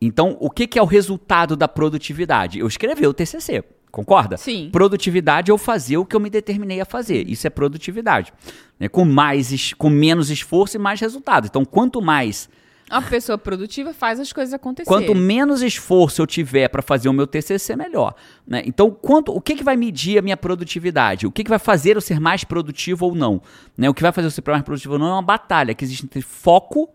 [0.00, 2.58] Então, o que, que é o resultado da produtividade?
[2.58, 3.64] Eu escrever o TCC.
[3.98, 4.36] Concorda?
[4.36, 4.68] Sim.
[4.70, 7.28] Produtividade é eu fazer o que eu me determinei a fazer.
[7.28, 8.32] Isso é produtividade.
[8.78, 8.88] Né?
[8.88, 11.48] Com, mais, com menos esforço e mais resultado.
[11.48, 12.48] Então, quanto mais
[12.88, 15.04] Uma pessoa produtiva faz as coisas acontecerem.
[15.04, 18.14] Quanto menos esforço eu tiver para fazer o meu TCC, melhor.
[18.46, 18.62] Né?
[18.66, 21.26] Então, quanto, o que, que vai medir a minha produtividade?
[21.26, 23.42] O que, que vai fazer eu ser mais produtivo ou não?
[23.76, 23.90] Né?
[23.90, 26.04] O que vai fazer eu ser mais produtivo ou não é uma batalha que existe
[26.04, 26.88] entre foco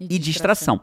[0.00, 0.80] e distração.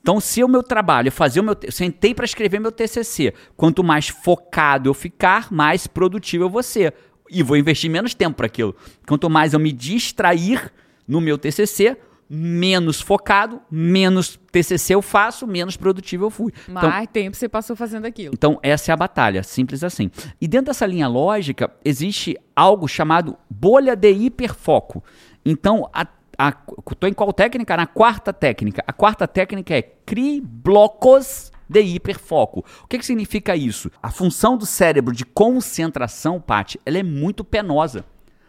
[0.00, 1.56] Então, se o meu trabalho é fazer o meu.
[1.62, 3.32] Eu sentei para escrever meu TCC.
[3.56, 6.94] Quanto mais focado eu ficar, mais produtivo eu vou ser.
[7.30, 8.74] E vou investir menos tempo para aquilo.
[9.06, 10.72] Quanto mais eu me distrair
[11.06, 11.96] no meu TCC,
[12.28, 16.52] menos focado, menos TCC eu faço, menos produtivo eu fui.
[16.68, 18.34] Então, Mais tempo você passou fazendo aquilo.
[18.34, 20.10] então, essa é a batalha, simples assim.
[20.40, 25.02] E dentro dessa linha lógica, existe algo chamado bolha de hiperfoco.
[25.44, 26.06] Então, a,
[26.98, 27.76] tô em qual técnica?
[27.76, 28.84] Na quarta técnica.
[28.86, 32.64] A quarta técnica é crie blocos de hiperfoco.
[32.82, 33.90] O que, que significa isso?
[34.02, 38.04] A função do cérebro de concentração, Paty, ela é muito penosa.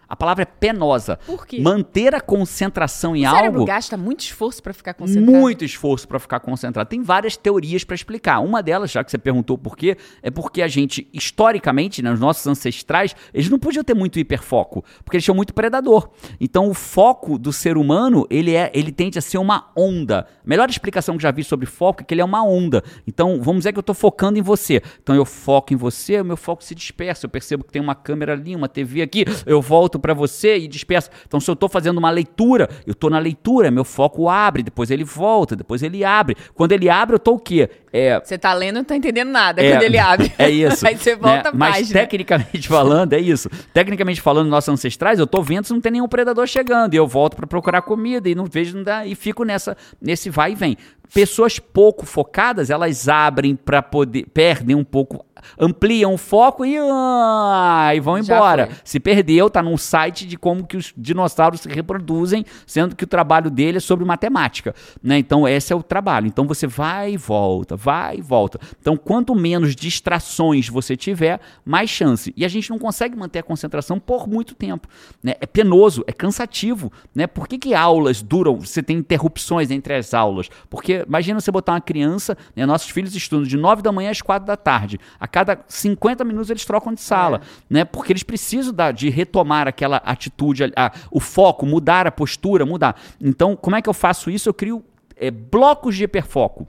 [0.09, 1.19] A palavra é penosa.
[1.25, 1.61] Por quê?
[1.61, 5.31] Manter a concentração em o algo gasta muito esforço pra ficar concentrado.
[5.31, 6.89] muito esforço para ficar concentrado.
[6.89, 8.39] Tem várias teorias para explicar.
[8.39, 12.19] Uma delas, já que você perguntou por quê, é porque a gente, historicamente, né, os
[12.19, 16.09] nossos ancestrais, eles não podiam ter muito hiperfoco, porque eles tinham muito predador.
[16.39, 20.21] Então, o foco do ser humano, ele é, ele tende a ser uma onda.
[20.43, 22.83] A melhor explicação que já vi sobre foco é que ele é uma onda.
[23.05, 24.81] Então, vamos dizer que eu estou focando em você.
[25.03, 27.27] Então, eu foco em você, o meu foco se dispersa.
[27.27, 30.67] Eu percebo que tem uma câmera ali, uma TV aqui, eu volto para você e
[30.67, 31.09] disperso.
[31.27, 34.91] Então, se eu estou fazendo uma leitura, eu estou na leitura, meu foco abre, depois
[34.91, 36.35] ele volta, depois ele abre.
[36.53, 37.69] Quando ele abre, eu estou o quê?
[37.91, 40.31] É, Você tá lendo e não tá entendendo nada é, quando ele abre.
[40.39, 40.87] É isso.
[40.87, 41.57] Aí você volta né?
[41.57, 41.99] Mas página.
[42.01, 43.49] tecnicamente falando, é isso.
[43.73, 46.93] Tecnicamente falando, nossos ancestrais, eu tô vendo se não tem nenhum predador chegando.
[46.93, 50.29] E eu volto para procurar comida e não vejo, não dá, e fico nessa, nesse
[50.29, 50.77] vai e vem.
[51.13, 55.25] Pessoas pouco focadas, elas abrem para poder, perdem um pouco,
[55.57, 58.67] ampliam o foco e, ah, e vão Já embora.
[58.67, 58.75] foi.
[58.83, 63.07] Se perdeu, tá num site de como que os dinossauros se reproduzem, sendo que o
[63.07, 65.17] trabalho dele é sobre matemática, né?
[65.17, 66.27] Então esse é o trabalho.
[66.27, 68.59] Então você vai e volta, vai e volta.
[68.79, 72.31] Então quanto menos distrações você tiver, mais chance.
[72.37, 74.87] E a gente não consegue manter a concentração por muito tempo,
[75.23, 75.33] né?
[75.41, 77.25] É penoso, é cansativo, né?
[77.25, 78.59] Por que, que aulas duram?
[78.59, 80.49] Você tem interrupções entre as aulas?
[80.69, 82.65] Porque imagina você botar uma criança, né?
[82.65, 84.99] nossos filhos estudam de 9 da manhã às 4 da tarde.
[85.19, 87.85] A cada 50 minutos eles trocam de sala, né?
[87.85, 92.99] Porque eles precisam da- de retomar aquela atitude, a- o foco, mudar a postura, mudar.
[93.21, 94.49] Então, como é que eu faço isso?
[94.49, 94.83] Eu crio
[95.21, 96.65] é, blocos de hiperfoco.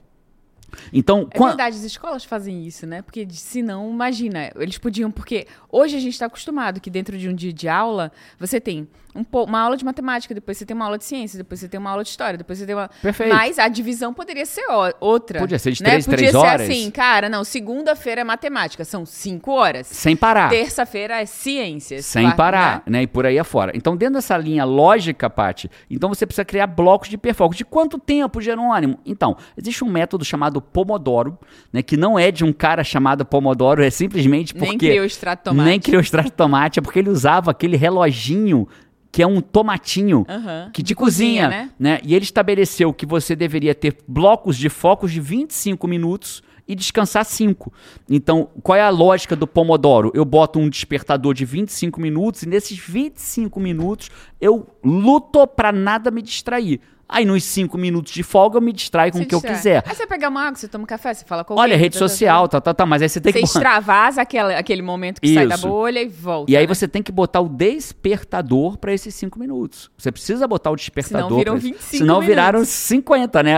[0.93, 3.01] Então, É verdade, as escolas fazem isso, né?
[3.01, 7.27] Porque se não, imagina, eles podiam, porque hoje a gente está acostumado que dentro de
[7.27, 10.75] um dia de aula você tem um po- uma aula de matemática, depois você tem
[10.75, 12.89] uma aula de ciência, depois você tem uma aula de história, depois você tem uma.
[13.01, 13.33] Perfeito.
[13.33, 14.63] Mas a divisão poderia ser
[14.99, 15.39] outra.
[15.39, 15.89] Podia ser de né?
[15.89, 16.61] três Podia três horas.
[16.67, 19.87] ser assim, cara, não, segunda-feira é matemática, são cinco horas.
[19.87, 20.49] sem parar.
[20.49, 22.05] Terça-feira é ciências.
[22.05, 22.99] Sem quarta- parar, né?
[22.99, 23.03] né?
[23.03, 23.71] E por aí afora.
[23.75, 27.53] Então, dentro dessa linha lógica, Paty, então você precisa criar blocos de hiperfoco.
[27.55, 28.99] De quanto tempo, Jerônimo?
[29.05, 31.37] Então, existe um método chamado Pomodoro,
[31.73, 31.81] né?
[31.81, 34.69] Que não é de um cara chamado Pomodoro, é simplesmente porque...
[34.69, 35.69] Nem criou extrato tomate.
[35.69, 38.67] Nem criou extrato tomate, é porque ele usava aquele reloginho
[39.11, 40.69] que é um tomatinho Aham.
[40.73, 41.69] que de, De cozinha, cozinha, né?
[41.77, 41.99] né?
[42.03, 47.25] E ele estabeleceu que você deveria ter blocos de focos de 25 minutos e descansar
[47.25, 47.73] 5.
[48.09, 50.11] Então, qual é a lógica do Pomodoro?
[50.13, 56.09] Eu boto um despertador de 25 minutos e nesses 25 minutos eu luto pra nada
[56.09, 56.79] me distrair.
[57.11, 59.57] Aí nos 5 minutos de folga eu me distraio com o que eu distrai.
[59.57, 59.83] quiser.
[59.85, 61.99] Aí você pega uma água, você toma um café, você fala com Olha, rede tá,
[61.99, 62.09] tá, tá.
[62.09, 65.33] social, tá, tá, tá, mas aí você tem Você que extravasa aquela, aquele momento que
[65.33, 65.67] sai da Isso.
[65.67, 66.49] bolha e volta.
[66.49, 66.73] E aí né?
[66.73, 69.91] você tem que botar o despertador para esses 5 minutos.
[69.97, 71.27] Você precisa botar o despertador.
[71.27, 71.67] Senão viram pra isso.
[71.67, 72.73] 25 Senão viraram minutos.
[72.73, 73.55] 50, né?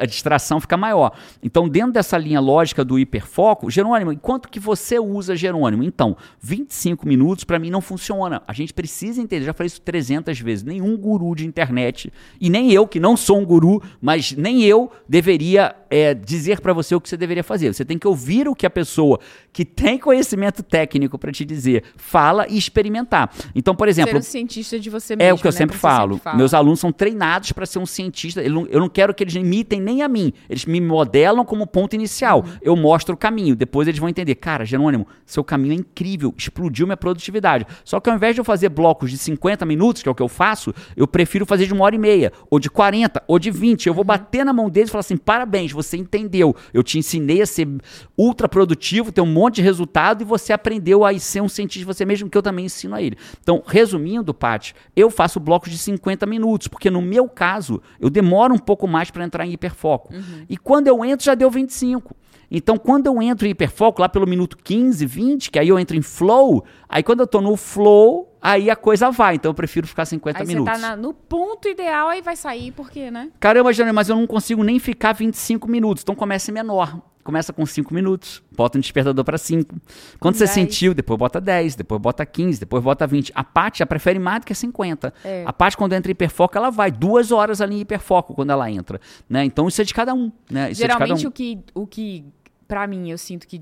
[0.00, 1.12] A distração fica maior.
[1.42, 5.82] Então, dentro dessa linha lógica do hiperfoco, Jerônimo, enquanto que você usa Jerônimo?
[5.82, 8.42] Então, 25 minutos para mim não funciona.
[8.48, 12.72] A gente precisa entender, já falei isso 300 vezes, nenhum guru de internet e nem
[12.72, 17.00] eu que não sou um guru, mas nem eu deveria é, dizer para você o
[17.00, 17.74] que você deveria fazer.
[17.74, 19.18] Você tem que ouvir o que a pessoa
[19.52, 23.32] que tem conhecimento técnico para te dizer fala e experimentar.
[23.52, 25.28] Então, por exemplo, Ser um cientista de você mesmo.
[25.28, 25.56] é o que eu né?
[25.56, 26.18] sempre falo.
[26.18, 26.36] fala.
[26.36, 28.40] Meus alunos são treinados para ser um cientista.
[28.40, 30.32] Eu não, eu não quero que eles imitem nem a mim.
[30.48, 32.44] Eles me modelam como ponto inicial.
[32.44, 32.58] Uhum.
[32.62, 33.56] Eu mostro o caminho.
[33.56, 34.36] Depois eles vão entender.
[34.36, 36.32] Cara, Jerônimo, seu caminho é incrível.
[36.36, 37.66] Explodiu minha produtividade.
[37.84, 40.22] Só que ao invés de eu fazer blocos de 50 minutos, que é o que
[40.22, 42.83] eu faço, eu prefiro fazer de uma hora e meia, ou de 40,
[43.26, 43.86] ou de 20.
[43.86, 43.90] Uhum.
[43.90, 46.54] Eu vou bater na mão deles e falar assim: parabéns, você entendeu.
[46.72, 47.68] Eu te ensinei a ser
[48.16, 51.84] ultra produtivo, ter um monte de resultado e você aprendeu a ser um cientista de
[51.84, 53.16] você mesmo, que eu também ensino a ele.
[53.40, 58.54] Então, resumindo, Paty, eu faço blocos de 50 minutos, porque no meu caso, eu demoro
[58.54, 60.12] um pouco mais para entrar em hiperfoco.
[60.48, 62.14] E quando eu entro, já deu 25.
[62.50, 65.96] Então, quando eu entro em hiperfoco, lá pelo minuto 15, 20, que aí eu entro
[65.96, 69.34] em flow, aí quando eu tô no flow, aí a coisa vai.
[69.36, 70.72] Então, eu prefiro ficar 50 Aí você minutos.
[70.72, 73.30] tá na- no ponto ideal, aí vai sair, porque, né?
[73.40, 76.02] Caramba, Jânio, mas eu não consigo nem ficar 25 minutos.
[76.02, 77.00] Então começa menor.
[77.24, 78.42] Começa com 5 minutos.
[78.54, 79.74] Bota um despertador para 5.
[80.20, 80.50] Quando você 10.
[80.50, 83.32] sentiu, depois bota 10, depois bota 15, depois bota 20.
[83.34, 85.12] A Paty já prefere mais do que 50.
[85.24, 85.42] É.
[85.46, 88.70] A Paty, quando entra em hiperfoco, ela vai duas horas ali em hiperfoco quando ela
[88.70, 89.00] entra.
[89.26, 89.42] Né?
[89.42, 90.30] Então isso é de cada um.
[90.50, 90.70] Né?
[90.70, 91.30] Isso é de cada Geralmente um.
[91.30, 92.26] o que, o que
[92.68, 93.58] para mim eu sinto que,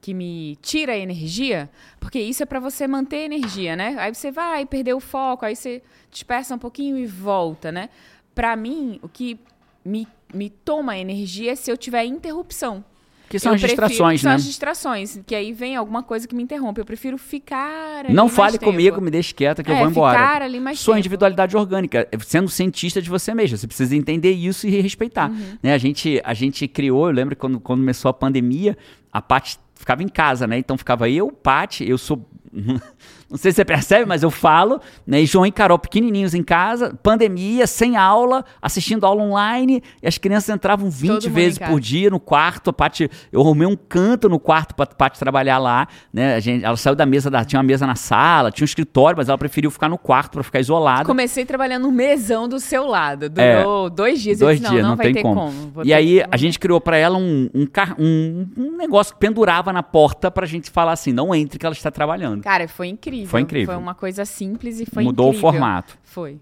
[0.00, 3.96] que me tira a energia, porque isso é pra você manter energia, né?
[3.98, 7.88] Aí você vai perder o foco, aí você dispersa um pouquinho e volta, né?
[8.34, 9.40] Pra mim, o que
[9.82, 12.84] me, me toma energia é se eu tiver interrupção.
[13.28, 14.36] Que são Eu as prefiro- distrações, são né?
[14.36, 16.80] as distrações, que aí vem alguma coisa que me interrompe.
[16.80, 18.70] Eu prefiro ficar ali Não fale tempo.
[18.70, 20.16] comigo, me deixe quieta que eu É, vou embora.
[20.18, 21.00] ficar ali mais Sua tempo.
[21.00, 23.56] individualidade orgânica, é, sendo cientista de você mesmo.
[23.56, 25.30] Você precisa entender isso e respeitar.
[25.30, 25.58] Uhum.
[25.62, 25.72] Né?
[25.74, 28.78] A, gente, a gente criou, eu lembro quando, quando começou a pandemia,
[29.12, 30.58] a Paty ficava em casa, né?
[30.58, 32.24] Então ficava eu, Paty, eu sou.
[33.28, 35.20] Não sei se você percebe, mas eu falo, né?
[35.20, 40.16] E João e Carol pequenininhos em casa, pandemia, sem aula, assistindo aula online, e as
[40.16, 42.70] crianças entravam 20 mundo em vezes por dia no quarto.
[42.70, 46.36] A Paty, eu arrumei um canto no quarto pra Paty trabalhar lá, né?
[46.36, 49.16] A gente, ela saiu da mesa, da, tinha uma mesa na sala, tinha um escritório,
[49.18, 51.04] mas ela preferiu ficar no quarto pra ficar isolada.
[51.04, 53.26] Comecei trabalhando um mesão do seu lado.
[53.36, 53.62] É.
[53.64, 54.38] Durou dois dias.
[54.38, 55.40] Dois eu disse, dias, não, não, não, vai tem ter como.
[55.74, 55.84] como.
[55.84, 57.66] E aí que- a gente criou pra ela um, um,
[57.98, 61.74] um- um negócio que pendurava na porta pra gente falar assim, não entre que ela
[61.74, 62.42] está trabalhando.
[62.46, 63.26] Cara, foi incrível.
[63.28, 63.66] Foi incrível.
[63.74, 65.48] Foi uma coisa simples e foi Mudou incrível.
[65.48, 65.98] o formato.
[66.04, 66.38] Foi.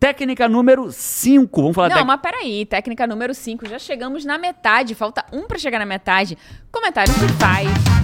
[0.00, 2.66] Técnica número 5, vamos falar Não, tec- mas peraí.
[2.66, 3.68] Técnica número 5.
[3.68, 4.96] Já chegamos na metade.
[4.96, 6.36] Falta um pra chegar na metade.
[6.72, 8.03] Comentário do Five.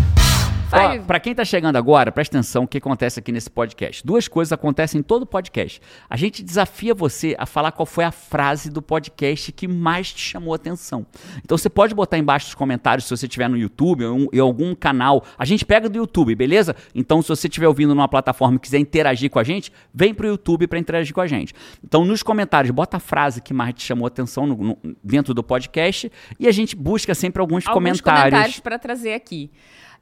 [0.70, 1.04] Five.
[1.04, 4.06] pra quem tá chegando agora, presta atenção o que acontece aqui nesse podcast.
[4.06, 5.80] Duas coisas acontecem em todo podcast.
[6.08, 10.20] A gente desafia você a falar qual foi a frase do podcast que mais te
[10.20, 11.04] chamou a atenção.
[11.44, 14.74] Então você pode botar embaixo nos comentários se você estiver no YouTube ou em- algum
[14.74, 15.24] canal.
[15.38, 16.76] A gente pega do YouTube, beleza?
[16.94, 20.26] Então se você estiver ouvindo numa plataforma e quiser interagir com a gente, vem pro
[20.26, 21.52] YouTube para interagir com a gente.
[21.84, 25.34] Então nos comentários, bota a frase que mais te chamou a atenção no- no- dentro
[25.34, 28.30] do podcast e a gente busca sempre alguns, Alguns comentários.
[28.30, 29.50] comentários pra trazer aqui.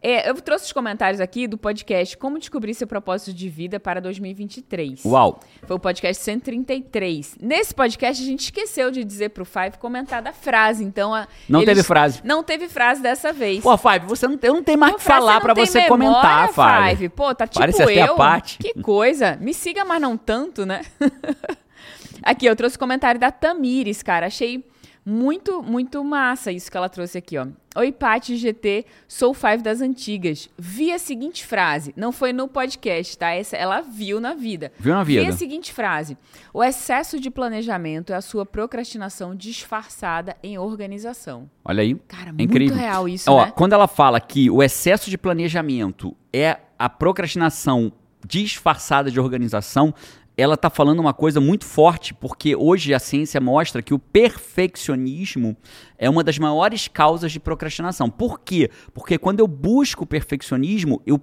[0.01, 4.01] É, eu trouxe os comentários aqui do podcast Como Descobrir Seu Propósito de Vida para
[4.01, 5.05] 2023.
[5.05, 5.41] Uau!
[5.67, 7.37] Foi o podcast 133.
[7.41, 10.85] Nesse podcast, a gente esqueceu de dizer pro Five comentar da frase.
[10.85, 12.21] Então, a- Não teve frase.
[12.23, 13.61] Não teve frase dessa vez.
[13.61, 16.49] Pô, Five, você não, eu não tenho mais o que falar tem você memória, comentar,
[16.53, 16.97] Five.
[16.97, 17.09] Five.
[17.09, 18.15] Pô, tá tipo Parece até a eu.
[18.15, 18.59] Paty.
[18.59, 19.37] Que coisa.
[19.41, 20.83] Me siga, mas não tanto, né?
[22.23, 24.27] aqui, eu trouxe o comentário da Tamires, cara.
[24.27, 24.65] Achei
[25.09, 27.47] muito, muito massa isso que ela trouxe aqui, ó.
[27.77, 30.51] Oi, Paty GT, sou Five das antigas.
[30.59, 33.31] Vi a seguinte frase, não foi no podcast, tá?
[33.31, 34.71] Essa ela viu na vida.
[34.79, 35.31] Viu na Vi vida.
[35.31, 36.18] a seguinte frase:
[36.53, 41.49] O excesso de planejamento é a sua procrastinação disfarçada em organização.
[41.64, 41.94] Olha aí.
[42.07, 42.77] Cara, é muito incrível.
[42.77, 43.53] real isso, Ó, né?
[43.57, 47.92] Quando ela fala que o excesso de planejamento é a procrastinação
[48.27, 49.94] disfarçada de organização,
[50.38, 55.57] ela está falando uma coisa muito forte, porque hoje a ciência mostra que o perfeccionismo
[55.98, 58.09] é uma das maiores causas de procrastinação.
[58.09, 58.70] Por quê?
[58.94, 61.20] Porque quando eu busco o perfeccionismo, eu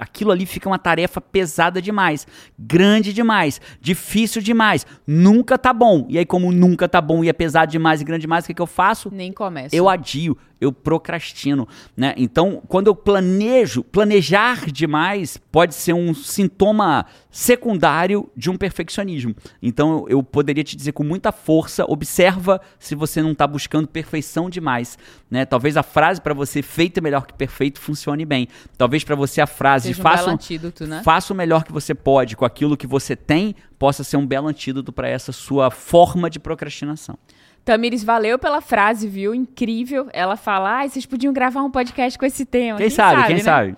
[0.00, 2.26] aquilo ali fica uma tarefa pesada demais,
[2.58, 6.04] grande demais, difícil demais, nunca tá bom.
[6.08, 8.54] E aí, como nunca tá bom e é pesado demais e grande demais, o que,
[8.54, 9.10] que eu faço?
[9.14, 9.76] Nem começa.
[9.76, 12.14] Eu adio, eu procrastino, né?
[12.16, 19.36] Então, quando eu planejo, planejar demais pode ser um sintoma secundário de um perfeccionismo.
[19.60, 24.48] Então, eu, poderia te dizer com muita força, observa se você não está buscando perfeição
[24.48, 24.98] demais,
[25.30, 25.44] né?
[25.44, 28.48] Talvez a frase para você feito é melhor que perfeito funcione bem.
[28.78, 31.02] Talvez para você a frase Seja um faça belo antídoto, né?
[31.04, 34.48] Faça o melhor que você pode com aquilo que você tem, possa ser um belo
[34.48, 37.18] antídoto para essa sua forma de procrastinação.
[37.66, 39.34] Tamires, valeu pela frase, viu?
[39.34, 40.08] Incrível.
[40.14, 42.78] Ela fala, ai, vocês podiam gravar um podcast com esse tema.
[42.78, 43.42] Quem, sabe, quem né?
[43.42, 43.76] sabe?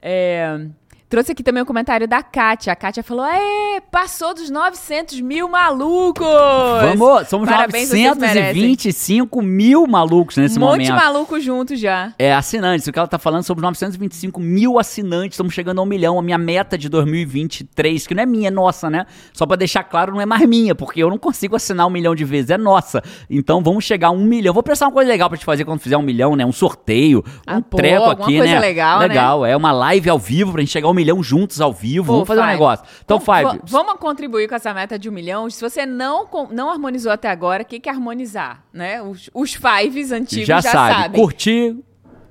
[0.00, 0.66] É,
[1.08, 2.72] Trouxe aqui também o comentário da Kátia.
[2.72, 6.26] A Kátia falou: Ê, passou dos 900 mil malucos!
[6.26, 10.86] Vamos, somos Parabéns, vocês 925 mil malucos nesse um monte momento.
[10.86, 12.12] de maluco junto já.
[12.18, 12.88] É, assinantes.
[12.88, 15.34] O que ela tá falando sobre 925 mil assinantes.
[15.34, 16.18] Estamos chegando a um milhão.
[16.18, 19.06] A minha meta de 2023, que não é minha, é nossa, né?
[19.32, 22.16] Só pra deixar claro, não é mais minha, porque eu não consigo assinar um milhão
[22.16, 23.00] de vezes, é nossa.
[23.30, 24.52] Então vamos chegar a um milhão.
[24.52, 26.44] Vou pensar uma coisa legal pra te fazer quando fizer um milhão, né?
[26.44, 28.58] Um sorteio, um Ah, pô, treco aqui, coisa né?
[28.58, 29.06] legal, né?
[29.06, 32.06] Legal, é uma live ao vivo pra gente chegar a um milhão juntos ao vivo.
[32.06, 32.52] Pô, vamos fazer um Five.
[32.54, 32.84] negócio.
[33.04, 35.48] Então, Vamos- Five, va- Vamos contribuir com essa meta de um milhão.
[35.48, 38.64] Se você não, não harmonizou até agora, o que, que é harmonizar?
[38.72, 39.00] Né?
[39.02, 40.94] Os, os fives antigos já, já, sabe.
[40.94, 41.20] sabem.
[41.20, 41.76] Curtir,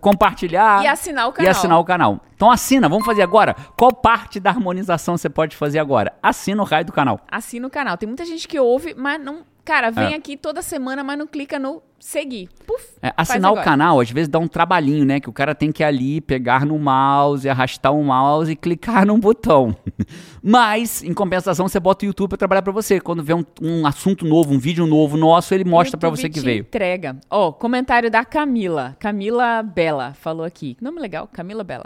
[0.01, 0.83] compartilhar.
[0.83, 1.47] E assinar o canal.
[1.47, 2.19] E assinar o canal.
[2.35, 3.55] Então assina, vamos fazer agora.
[3.77, 6.13] Qual parte da harmonização você pode fazer agora?
[6.21, 7.19] Assina o raio do canal.
[7.31, 7.97] Assina o canal.
[7.97, 9.39] Tem muita gente que ouve, mas não.
[9.65, 10.15] Cara, vem É.
[10.15, 12.47] aqui toda semana, mas não clica no seguir.
[12.67, 12.85] Puf.
[13.01, 15.19] É, assinar o canal, às vezes dá um trabalhinho, né?
[15.19, 19.07] Que o cara tem que ir ali pegar no mouse, arrastar o mouse e clicar
[19.07, 19.75] num botão.
[20.41, 22.99] Mas, em compensação, você bota o YouTube pra trabalhar pra você.
[22.99, 26.29] Quando vê um, um assunto novo, um vídeo novo nosso, ele mostra pra YouTube você
[26.29, 26.61] que veio.
[26.61, 27.17] Entrega.
[27.29, 28.95] Ó, comentário da Camila.
[28.99, 30.77] Camila Bela falou aqui.
[30.79, 31.85] Nome legal, Camila Bela.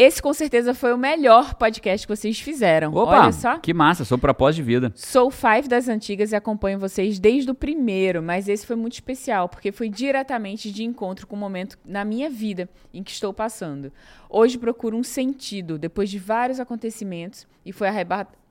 [0.00, 2.94] Esse com certeza foi o melhor podcast que vocês fizeram.
[2.94, 3.58] Opa, Olha só.
[3.58, 4.92] que massa, sou propósito de vida.
[4.94, 9.48] Sou Five das antigas e acompanho vocês desde o primeiro, mas esse foi muito especial,
[9.48, 13.92] porque foi diretamente de encontro com o momento na minha vida em que estou passando.
[14.30, 17.88] Hoje procuro um sentido, depois de vários acontecimentos, e foi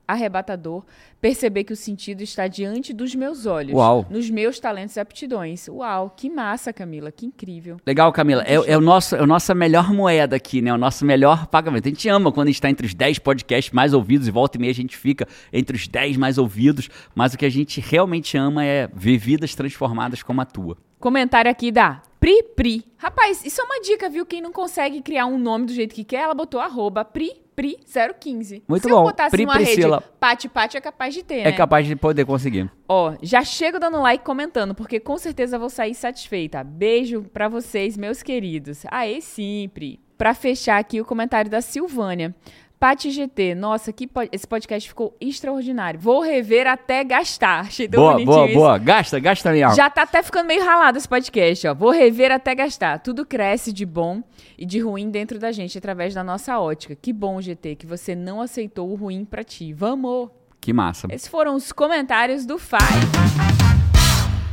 [0.08, 0.82] arrebatador
[1.20, 4.06] perceber que o sentido está diante dos meus olhos, Uau.
[4.08, 5.68] nos meus talentos e aptidões.
[5.68, 7.76] Uau, que massa, Camila, que incrível.
[7.86, 8.42] Legal, Camila.
[8.46, 10.72] É, é o nosso, é a nossa melhor moeda aqui, né?
[10.72, 11.86] O nosso melhor pagamento.
[11.86, 14.56] A gente ama quando a gente está entre os 10 podcasts mais ouvidos e volta
[14.56, 16.88] e meia a gente fica entre os 10 mais ouvidos.
[17.14, 20.76] Mas o que a gente realmente ama é ver vidas transformadas como a tua.
[20.98, 22.84] Comentário aqui da Pri Pri.
[22.96, 24.26] Rapaz, isso é uma dica, viu?
[24.26, 27.76] Quem não consegue criar um nome do jeito que quer, ela botou arroba Pri Pri
[28.20, 28.62] 015.
[28.68, 28.98] Muito Se bom.
[28.98, 29.98] eu botasse Pri numa Priscila.
[29.98, 31.52] rede Pati Pati é capaz de ter, É né?
[31.52, 32.70] capaz de poder conseguir.
[32.88, 36.62] Ó, já chego dando like e comentando, porque com certeza vou sair satisfeita.
[36.64, 38.82] Beijo pra vocês, meus queridos.
[38.90, 40.00] Aê, sim, Pri.
[40.16, 42.34] Pra fechar aqui o comentário da Silvânia.
[42.80, 45.98] Pati GT, nossa, que po- esse podcast ficou extraordinário.
[45.98, 47.62] Vou rever até gastar.
[47.66, 48.54] Achei tão Boa, boa, isso.
[48.54, 48.78] boa.
[48.78, 49.74] Gasta, gasta mesmo.
[49.74, 51.74] Já tá até ficando meio ralado esse podcast, ó.
[51.74, 53.00] Vou rever até gastar.
[53.00, 54.22] Tudo cresce de bom
[54.56, 56.94] e de ruim dentro da gente através da nossa ótica.
[56.94, 59.72] Que bom, GT, que você não aceitou o ruim pra ti.
[59.72, 60.30] Vamos!
[60.60, 61.08] Que massa.
[61.10, 62.78] Esses foram os comentários do Five.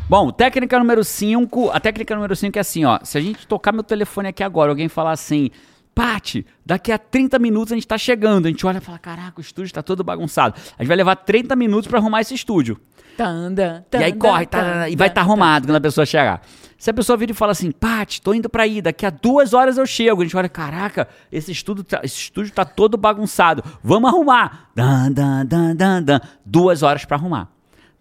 [0.10, 1.70] Bom, técnica número 5.
[1.72, 3.00] A técnica número 5 é assim, ó.
[3.04, 5.50] Se a gente tocar meu telefone aqui agora, alguém falar assim.
[5.96, 8.48] Pati, daqui a 30 minutos a gente tá chegando.
[8.48, 10.54] A gente olha e fala: caraca, o estúdio tá todo bagunçado.
[10.78, 12.78] A gente vai levar 30 minutos pra arrumar esse estúdio.
[13.16, 16.06] Tanda, e aí tanda, corre, tá, tanda, e vai estar tá arrumado quando a pessoa
[16.06, 16.42] chegar.
[16.78, 19.54] Se a pessoa vira e fala assim, Pati, tô indo pra aí, daqui a duas
[19.54, 20.22] horas eu chego.
[20.22, 23.64] A gente olha, caraca, esse estúdio tá, esse estúdio tá todo bagunçado.
[23.82, 24.72] Vamos arrumar.
[24.76, 26.20] Dan, dan, dan, dan, dan.
[26.46, 27.55] Duas horas pra arrumar.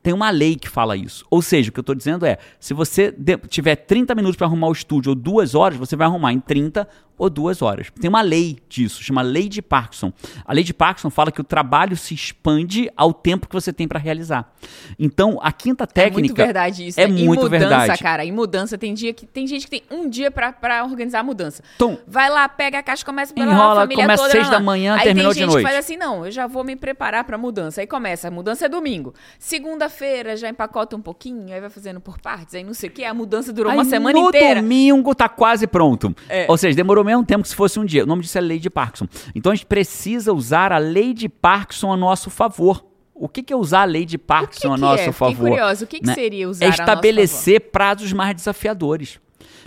[0.04, 1.24] Tem uma lei que fala isso.
[1.30, 3.12] Ou seja, o que eu tô dizendo é, se você
[3.48, 6.86] tiver 30 minutos pra arrumar o estúdio ou duas horas, você vai arrumar em 30
[7.16, 7.90] ou duas horas.
[8.00, 10.12] Tem uma lei disso, chama Lei de Parkinson.
[10.44, 13.86] A Lei de Parkinson fala que o trabalho se expande ao tempo que você tem
[13.86, 14.52] pra realizar.
[14.98, 17.00] Então, a quinta É técnica muito verdade isso.
[17.00, 17.14] é né?
[17.24, 18.02] muito mudança, verdade.
[18.02, 18.24] cara.
[18.24, 20.52] Em mudança, tem dia que tem gente que tem um dia pra
[20.84, 21.62] organizar a mudança.
[21.76, 24.32] Então- vai lá, pega a caixa, começa a Enrola, a família começa toda.
[24.32, 24.62] seis lá, da lá.
[24.64, 25.64] manhã, Aí terminou tem de gente noite.
[25.64, 27.80] que faz assim, não, eu já vou me preparar pra mudança.
[27.80, 29.14] Aí começa, a mudança é domingo.
[29.94, 33.04] Segunda-feira já empacota um pouquinho, aí vai fazendo por partes, aí não sei o que.
[33.04, 34.60] A mudança durou Aí uma semana no inteira.
[34.60, 36.14] domingo tá quase pronto.
[36.28, 36.46] É.
[36.48, 38.02] Ou seja, demorou mesmo tempo que se fosse um dia.
[38.02, 39.06] O nome disso é lei de Parkinson.
[39.34, 42.84] Então a gente precisa usar a lei de Parkinson a nosso favor.
[43.14, 45.12] O que, que é usar a lei de Parkinson a que nosso é?
[45.12, 45.48] Fiquei favor?
[45.50, 45.84] curiosa.
[45.84, 49.20] O que que seria usar É a nosso estabelecer prazos mais desafiadores.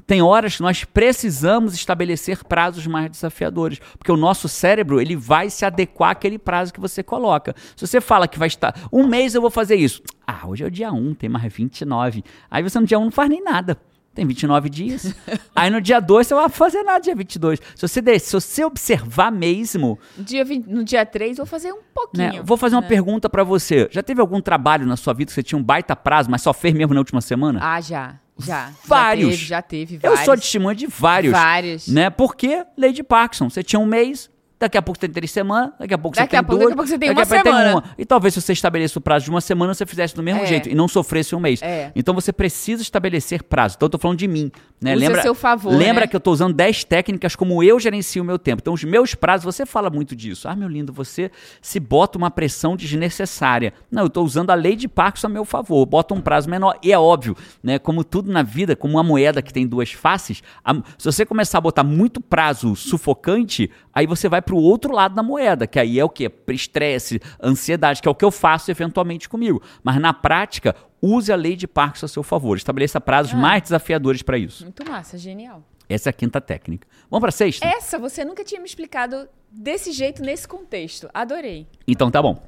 [0.08, 5.50] Tem horas que nós precisamos estabelecer prazos mais desafiadores, porque o nosso cérebro ele vai
[5.50, 7.54] se adequar àquele prazo que você coloca.
[7.76, 10.68] Se você fala que vai estar um mês eu vou fazer isso, ah, hoje é
[10.68, 12.24] o dia 1, tem mais 29.
[12.50, 13.78] Aí você no dia 1 não faz nem nada.
[14.16, 15.14] Tem 29 dias.
[15.54, 17.60] Aí no dia 2 você não vai fazer nada dia 22.
[17.76, 21.82] Se você, der- se você observar mesmo, Dia 20 no dia 3, vou fazer um
[21.94, 22.34] pouquinho.
[22.34, 22.88] né, vou fazer uma né?
[22.88, 23.88] pergunta pra você.
[23.92, 26.52] Já teve algum trabalho na sua vida que você tinha um baita prazo, mas só
[26.54, 27.60] fez mesmo na última semana?
[27.62, 28.16] Ah, já.
[28.40, 28.72] Já.
[28.86, 29.36] Vários.
[29.38, 30.26] Já teve, já teve Eu vários.
[30.26, 31.32] sou testemunha de vários.
[31.32, 31.88] Vários.
[31.88, 32.10] Né?
[32.10, 33.50] Porque lei de Parkinson.
[33.50, 36.28] Você tinha um mês, daqui a pouco você tem três semanas, daqui a pouco Daqui
[36.28, 36.70] você tem a pouco- duas.
[36.70, 37.72] daqui a pouco você tem uma a pouco tem semana.
[37.76, 37.84] uma.
[37.98, 40.46] E talvez se você estabeleça o prazo de uma semana, você fizesse do mesmo É.
[40.46, 41.62] jeito e não sofresse um mês.
[41.62, 41.92] É.
[41.96, 43.76] Então você precisa estabelecer prazo.
[43.78, 44.52] Então eu tô falando de mim.
[44.80, 44.94] Né?
[44.94, 46.08] Lembra, seu favor, Lembra né?
[46.08, 48.62] que eu tô usando 10 técnicas como eu gerencio o meu tempo.
[48.62, 50.48] Então os meus prazos, você fala muito disso.
[50.48, 53.74] Ah, meu lindo, você se bota uma pressão desnecessária.
[53.92, 55.86] Não, eu tô usando a lei de Parkinson a meu favor.
[55.86, 56.78] Bota um prazo menor.
[56.84, 57.80] E é óbvio, né?
[57.80, 61.58] Como tudo na vida, como uma moeda que tem duas faces, a- se você começar
[61.58, 66.00] a botar muito prazo sufocante, aí você vai pro outro lado da moeda, que aí
[66.00, 66.32] é o quê?
[66.48, 69.62] Estresse, ansiedade, que é o que eu faço eventualmente comigo.
[69.84, 72.58] Mas na prática, use a lei de Parkinson a seu favor.
[72.58, 73.38] Estabeleça prazos Ah.
[73.38, 74.64] mais desafiadores para isso.
[74.64, 75.64] Muito massa, genial.
[75.90, 76.88] Essa é a quinta técnica.
[77.12, 77.66] Vamos para sexta?
[77.68, 81.10] Essa você nunca tinha me explicado desse jeito, nesse contexto.
[81.14, 81.68] Adorei.
[81.88, 82.42] Então tá bom.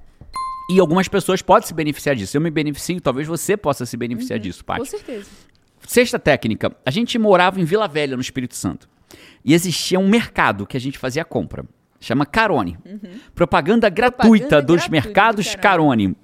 [0.71, 2.35] E algumas pessoas podem se beneficiar disso.
[2.37, 4.87] Eu me beneficio, talvez você possa se beneficiar disso, Com Paty.
[4.89, 5.29] certeza.
[5.87, 6.75] Sexta técnica.
[6.85, 8.87] A gente morava em Vila Velha, no Espírito Santo.
[9.43, 11.63] E existia um mercado que a gente fazia compra.
[11.99, 12.77] Chama Carone.
[13.35, 16.15] Propaganda gratuita dos gratuita mercados do Carone.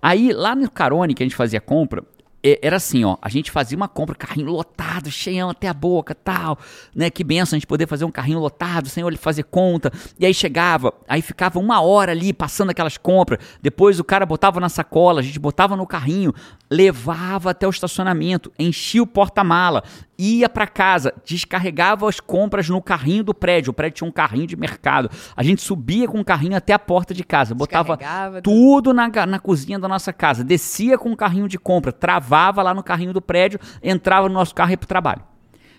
[0.00, 2.02] Aí, lá no Carone, que a gente fazia compra,
[2.42, 3.16] era assim, ó.
[3.22, 6.58] A gente fazia uma compra, carrinho lotado, cheião até a boca, tal.
[6.94, 7.08] Né?
[7.08, 9.92] Que benção a gente poder fazer um carrinho lotado, sem ele fazer conta.
[10.18, 13.38] E aí chegava, aí ficava uma hora ali passando aquelas compras.
[13.62, 16.34] Depois o cara botava na sacola, a gente botava no carrinho,
[16.68, 19.84] levava até o estacionamento, enchia o porta-mala,
[20.18, 23.70] ia pra casa, descarregava as compras no carrinho do prédio.
[23.70, 25.08] O prédio tinha um carrinho de mercado.
[25.36, 27.96] A gente subia com o carrinho até a porta de casa, botava
[28.42, 32.31] tudo na, na cozinha da nossa casa, descia com o carrinho de compra, travava
[32.62, 35.22] lá no carrinho do prédio, entrava no nosso carro e ia pro trabalho.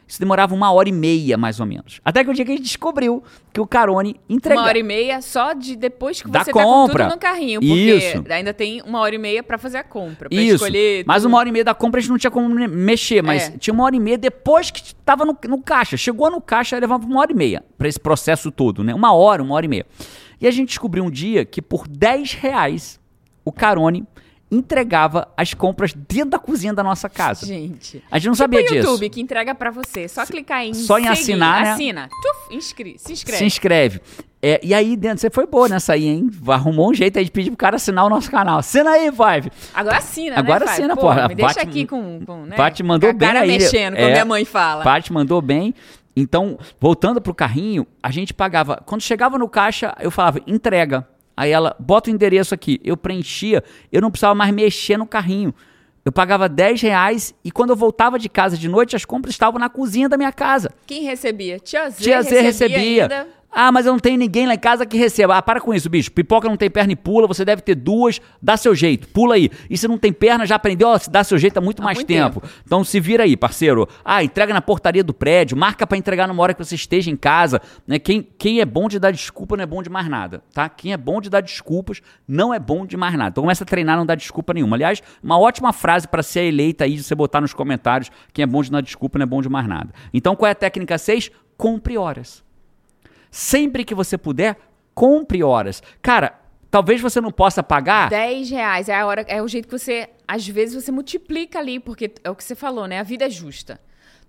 [0.05, 2.01] Isso demorava uma hora e meia, mais ou menos.
[2.03, 3.23] Até que o dia que a gente descobriu
[3.53, 4.61] que o Carone entregava.
[4.61, 7.05] Uma hora e meia só de depois que Da você tá com compra.
[7.05, 7.61] tudo no carrinho.
[7.61, 8.23] Porque Isso.
[8.29, 10.27] ainda tem uma hora e meia pra fazer a compra.
[10.29, 10.55] Pra Isso.
[10.55, 11.05] escolher.
[11.07, 11.29] Mas tudo.
[11.31, 13.57] uma hora e meia da compra a gente não tinha como me- mexer, mas É.
[13.57, 15.95] tinha uma hora e meia depois que tava no, no caixa.
[15.95, 18.93] Chegou no caixa, levava uma hora e meia pra esse processo todo, né?
[18.93, 19.85] Uma hora, uma hora e meia.
[20.39, 22.99] E a gente descobriu um dia que por 10 reais
[23.45, 24.05] o Carone
[24.53, 27.45] entregava as compras dentro da cozinha da nossa casa.
[27.45, 28.03] Gente.
[28.11, 28.75] A gente não Tipo sabia o disso.
[28.75, 30.07] YouTube que entrega pra você.
[30.07, 31.71] Só clicar em só em seguir, assinar, né?
[31.71, 32.09] Assina.
[32.21, 33.37] Tuf, inscri se inscreve.
[33.39, 34.01] Se inscreve.
[34.45, 36.29] É, e aí dentro, você foi boa nessa aí, hein?
[36.49, 38.59] Arrumou um jeito aí de pedir pro cara assinar o nosso canal.
[38.59, 39.49] Assina aí, Five.
[39.73, 41.27] Agora assina, Agora né, assina, Pô, porra.
[41.29, 42.55] Me deixa aqui com, com né?
[42.57, 43.47] Paty mandou com a bem cara aí.
[43.47, 44.11] mexendo, como É.
[44.11, 44.83] minha mãe fala.
[44.83, 45.73] Paty mandou bem.
[46.15, 48.83] Então, voltando pro carrinho, a gente pagava.
[48.85, 51.07] Quando chegava no caixa, eu falava, entrega.
[51.35, 52.79] Aí ela, bota o endereço aqui.
[52.83, 55.53] Eu preenchia, eu não precisava mais mexer no carrinho.
[56.05, 59.57] Eu pagava 10 reais e quando eu voltava de casa de noite, as compras estavam
[59.57, 60.69] na cozinha da minha casa.
[60.85, 61.59] Quem recebia?
[61.59, 62.77] Tia Z, Tia Z recebia.
[62.77, 63.27] recebia.
[63.53, 65.37] Ah, mas eu não tenho ninguém lá em casa que receba.
[65.37, 66.11] Ah, para com isso, bicho.
[66.11, 69.49] Pipoca não tem perna e pula, você deve ter duas, dá seu jeito, pula aí.
[69.69, 71.85] E se não tem perna, já aprendeu, ó, se dá seu jeito há muito Há
[71.85, 72.41] mais muito tempo.
[72.65, 73.87] Então se vira aí, parceiro.
[74.03, 77.15] Ah, entrega na portaria do prédio, marca pra entregar numa hora que você esteja em
[77.15, 77.61] casa.
[77.85, 77.99] Né?
[77.99, 80.67] Quem, quem é bom de dar desculpa não é bom de mais nada, tá?
[80.67, 83.29] Quem é bom de dar desculpas não é bom de mais nada.
[83.29, 84.75] Então começa a treinar, não dá desculpa nenhuma.
[84.75, 88.09] Aliás, uma ótima frase pra ser eleita aí, de você botar nos comentários.
[88.33, 89.93] Quem é bom de dar desculpa não é bom de mais nada.
[90.11, 91.29] Então qual é a técnica 6?
[91.55, 92.43] Compre horas.
[93.33, 94.55] Sempre que você puder,
[94.93, 95.81] compre horas.
[96.03, 98.07] Cara, talvez você não possa pagar.
[98.07, 101.79] 10 reais é a hora, é o jeito que você, às vezes você multiplica ali,
[101.79, 102.99] porque é o que você falou, né?
[102.99, 103.81] A vida é justa.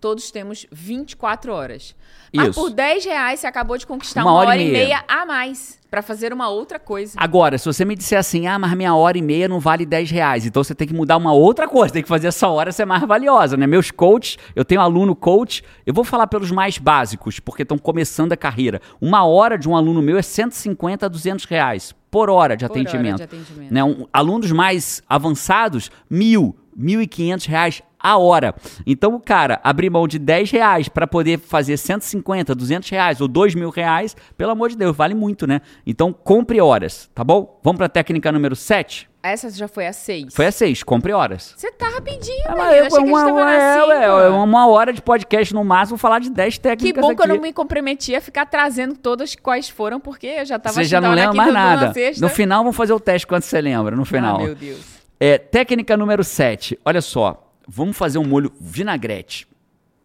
[0.05, 1.97] Todos temos 24 horas.
[2.31, 2.61] Mas Isso.
[2.61, 4.85] por 10 reais você acabou de conquistar Uma uma, hora hora, e meia.
[4.85, 7.15] meia a mais pra fazer uma outra coisa.
[7.17, 10.11] Agora, se você me disser assim, ah, mas minha hora e meia não vale 10
[10.11, 12.85] reais, então você tem que mudar uma outra coisa, tem que fazer essa hora ser
[12.85, 13.67] mais valiosa, né?
[13.67, 18.33] Meus coaches, eu tenho aluno coach, eu vou falar pelos mais básicos, porque estão começando
[18.33, 18.83] a carreira.
[19.01, 22.73] Uma hora de um aluno meu é 150 a 200 reais por hora de Por
[22.73, 23.23] hora de atendimento.
[23.23, 23.73] atendimento.
[23.73, 23.83] Né?
[23.83, 26.55] Um- alunos mais avançados, mil,
[27.03, 28.55] e quinhentos reais a hora.
[28.87, 33.27] Então o cara abrir mão de 10 reais para poder fazer 150, 200 reais ou
[33.29, 35.61] 2 mil reais, pelo amor de Deus, vale muito, né?
[35.87, 37.59] Então compre horas, tá bom?
[37.62, 39.09] Vamos para a técnica número 7?
[39.22, 40.35] Essa já foi a 6.
[40.35, 41.55] Foi a 6, compre horas.
[41.57, 42.55] Você tá rapidinho, É, né?
[42.55, 43.93] Eu eu- achei que a gente uma, tava é, cinco.
[43.93, 47.25] é, uma hora de podcast no máximo, falar de 10 Que técnicas bom que eu
[47.25, 47.33] aqui.
[47.33, 51.01] não me comprometi a ficar trazendo todas quais foram, porque eu já tava Você já
[51.01, 51.93] não lembra aqui mais nada.
[52.20, 54.37] No final, vamos fazer o teste quando você lembra, no final.
[54.41, 55.04] Ah, meu Deus.
[55.27, 56.79] É, técnica número 7.
[56.85, 59.47] Olha só, vamos fazer um molho vinagrete.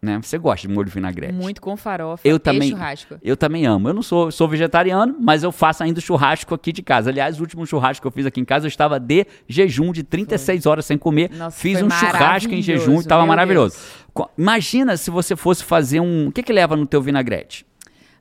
[0.00, 0.18] Né?
[0.22, 1.34] Você gosta de molho vinagrete?
[1.34, 3.16] Muito com farofa Eu também, churrasco.
[3.22, 3.86] eu também amo.
[3.90, 7.10] Eu não sou, sou vegetariano, mas eu faço ainda churrasco aqui de casa.
[7.10, 10.02] Aliás, o último churrasco que eu fiz aqui em casa, eu estava de jejum de
[10.02, 11.30] 36 horas sem comer.
[11.36, 13.76] Nossa, fiz foi um churrasco em jejum e estava maravilhoso.
[14.14, 16.28] Co- Imagina se você fosse fazer um.
[16.28, 17.66] O que, que leva no teu vinagrete?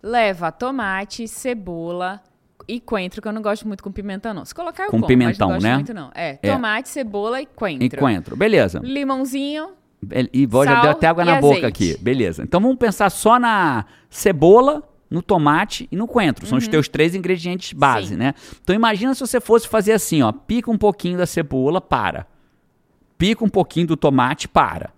[0.03, 2.21] Leva tomate, cebola
[2.75, 4.45] e coentro, que eu não gosto muito com pimentão, não.
[4.45, 5.75] Se colocar, eu Com como, pimentão, mas não gosto né?
[5.75, 6.11] muito, não.
[6.13, 6.53] É, É.
[6.53, 7.83] tomate, cebola e coentro.
[7.85, 8.35] E coentro.
[8.35, 8.79] Beleza.
[8.83, 9.71] Limãozinho,
[10.33, 11.65] E vou- já deu até água na boca azeite.
[11.65, 11.97] aqui.
[12.01, 12.41] Beleza.
[12.43, 16.45] Então vamos pensar só na cebola, no tomate e no coentro.
[16.45, 18.09] São os teus três ingredientes base, Uhum.
[18.11, 18.15] Sim.
[18.17, 18.33] né?
[18.63, 20.31] Então imagina se você fosse fazer assim, ó.
[20.31, 22.25] Pica um pouquinho da cebola, para.
[23.17, 24.91] Pica um pouquinho do tomate, para.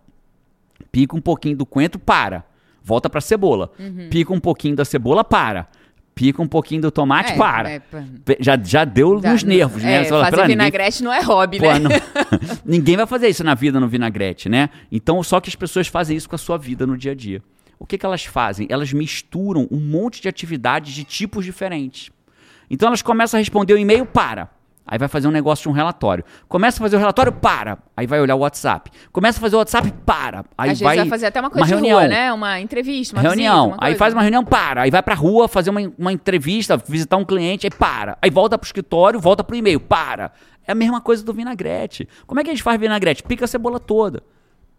[0.91, 2.43] Pica um pouquinho do coentro, para.
[2.83, 3.71] Volta pra cebola.
[3.79, 4.07] Uhum.
[4.09, 5.67] Pica um pouquinho da cebola, para.
[6.13, 7.71] Pica um pouquinho do tomate, É, para.
[7.71, 7.81] é,
[8.39, 10.01] Já, já deu Dá- nos nervos, né?
[10.01, 11.79] É, fala, fazer "Pera, ninguém vinagrete não é hobby, Pô, né?
[11.79, 11.89] não-
[12.65, 14.69] ninguém vai fazer isso na vida no vinagrete, né?
[14.91, 17.41] Então, só que as pessoas fazem isso com a sua vida no dia a dia.
[17.79, 18.67] o que, que elas fazem?
[18.69, 22.11] Elas misturam um monte de atividades de tipos diferentes.
[22.69, 24.49] Então elas começam a responder o e-mail, para.
[24.85, 26.23] Aí vai fazer um negócio de um relatório.
[26.49, 27.77] Começa a fazer o relatório, para.
[27.95, 28.91] Aí vai olhar o WhatsApp.
[29.11, 30.43] Começa a fazer o WhatsApp, para.
[30.57, 31.99] Aí Às vai, vezes vai fazer até uma coisa uma de reunião.
[31.99, 32.33] rua, né?
[32.33, 33.65] Uma entrevista, uma reunião.
[33.67, 34.81] visita, uma aí faz uma reunião, para.
[34.81, 38.17] Aí vai pra rua fazer uma, uma entrevista, visitar um cliente, aí para.
[38.21, 40.31] Aí volta pro escritório, volta pro e-mail, para.
[40.67, 42.07] É a mesma coisa do vinagrete.
[42.27, 43.23] Como é que a gente faz vinagrete?
[43.23, 44.21] Pica a cebola toda.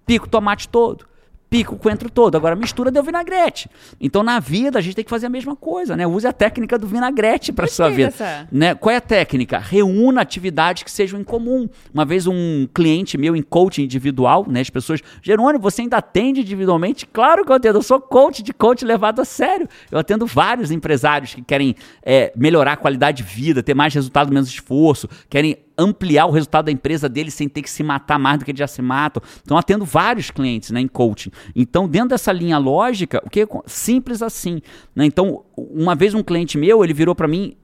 [0.04, 1.06] Pica o tomate todo.
[1.52, 2.34] Pica o coentro todo.
[2.34, 3.68] Agora mistura deu vinagrete.
[4.00, 6.06] Então na vida a gente tem que fazer a mesma coisa, né?
[6.06, 8.14] Use a técnica do vinagrete para sua vida.
[8.50, 8.74] Né?
[8.74, 9.58] Qual é a técnica?
[9.58, 11.68] Reúna atividades que sejam em comum.
[11.92, 14.62] Uma vez um cliente meu em coaching individual, né?
[14.62, 17.04] As pessoas, Jerônimo, você ainda atende individualmente?
[17.04, 17.76] Claro que eu atendo.
[17.76, 19.68] Eu sou coach de coach levado a sério.
[19.90, 24.32] Eu atendo vários empresários que querem é, melhorar a qualidade de vida, ter mais resultado,
[24.32, 28.38] menos esforço, querem ampliar o resultado da empresa deles sem ter que se matar mais
[28.38, 29.22] do que eles já se matam.
[29.42, 31.30] Então, atendo vários clientes né, em coaching.
[31.54, 34.60] Então, dentro dessa linha lógica, o que é simples assim.
[34.94, 35.06] Né?
[35.06, 37.56] Então, uma vez um cliente meu, ele virou para mim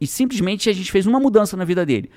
[0.00, 2.10] e simplesmente a gente fez uma mudança na vida dele.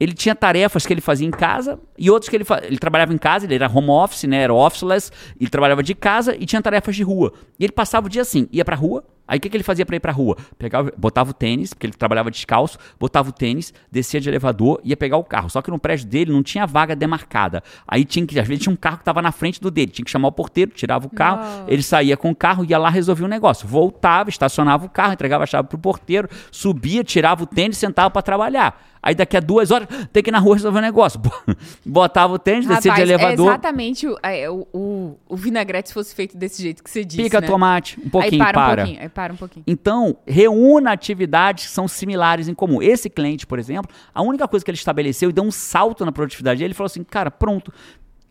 [0.00, 3.18] Ele tinha tarefas que ele fazia em casa e outras que ele ele trabalhava em
[3.18, 6.96] casa, ele era home office, né, era officeless, ele trabalhava de casa e tinha tarefas
[6.96, 7.32] de rua.
[7.58, 9.86] E ele passava o dia assim, ia pra rua, Aí o que, que ele fazia
[9.86, 10.36] para ir pra rua?
[10.58, 14.96] Pegava, botava o tênis, porque ele trabalhava descalço, botava o tênis, descia de elevador, ia
[14.96, 15.48] pegar o carro.
[15.48, 17.62] Só que no prédio dele não tinha vaga demarcada.
[17.86, 20.04] Aí tinha que, às vezes tinha um carro que estava na frente do dele, tinha
[20.04, 23.26] que chamar o porteiro, tirava o carro, ele saía com o carro, ia lá, resolvia
[23.26, 23.66] o negócio.
[23.66, 28.22] Voltava, estacionava o carro, entregava a chave pro porteiro, subia, tirava o tênis, sentava para
[28.22, 28.92] trabalhar.
[29.02, 31.20] Aí daqui a duas horas, tem que ir na rua resolver o negócio.
[31.84, 35.88] Botava o tênis, descia de Rapaz, elevador, É exatamente o, é, o, o, o vinagrete
[35.88, 37.20] se fosse feito desse jeito que você disse.
[37.20, 37.46] pica né?
[37.48, 38.72] tomate, um pouquinho, aí para, para.
[38.72, 39.02] um pouquinho.
[39.02, 39.64] Aí para um pouquinho.
[39.66, 42.82] Então, reúna atividades que são similares em comum.
[42.82, 46.12] Esse cliente, por exemplo, a única coisa que ele estabeleceu e deu um salto na
[46.12, 47.72] produtividade dele, ele falou assim, cara, pronto,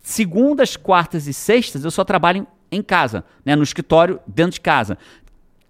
[0.01, 4.97] segundas, quartas e sextas eu só trabalho em casa, né, no escritório, dentro de casa.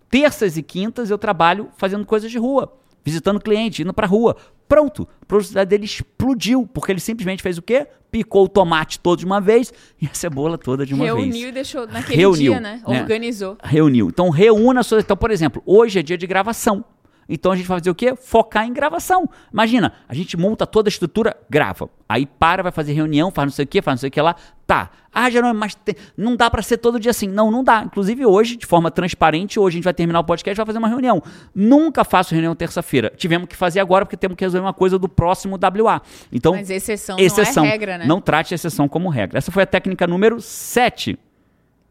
[0.09, 4.35] Terças e quintas eu trabalho fazendo coisas de rua, visitando cliente, indo pra rua.
[4.67, 7.87] Pronto, a produtividade dele explodiu, porque ele simplesmente fez o quê?
[8.09, 11.49] Picou o tomate todo de uma vez e a cebola toda de uma vez Reuniu
[11.49, 12.81] e deixou naquele Reuniu, dia, né?
[12.87, 13.01] né?
[13.01, 13.57] Organizou.
[13.63, 14.07] reuniu.
[14.09, 15.03] Então reúna suas.
[15.03, 16.85] Então, por exemplo, hoje é dia de gravação.
[17.33, 18.13] Então a gente vai fazer o quê?
[18.15, 19.27] Focar em gravação.
[19.51, 21.89] Imagina, a gente monta toda a estrutura, grava.
[22.07, 24.21] Aí para, vai fazer reunião, faz não sei o quê, faz não sei o que
[24.21, 24.35] lá.
[24.67, 24.89] Tá.
[25.13, 27.27] Ah, Jerônimo, mas tem- não dá pra ser todo dia assim.
[27.27, 27.83] Não, não dá.
[27.83, 30.77] Inclusive hoje, de forma transparente, hoje a gente vai terminar o podcast e vai fazer
[30.79, 31.21] uma reunião.
[31.55, 33.11] Nunca faço reunião terça-feira.
[33.15, 36.01] Tivemos que fazer agora porque temos que resolver uma coisa do próximo WA.
[36.31, 37.63] Então, Mas exceção, exceção.
[37.63, 38.05] não é regra, né?
[38.05, 39.37] Não trate exceção como regra.
[39.37, 41.17] Essa foi a técnica número 7.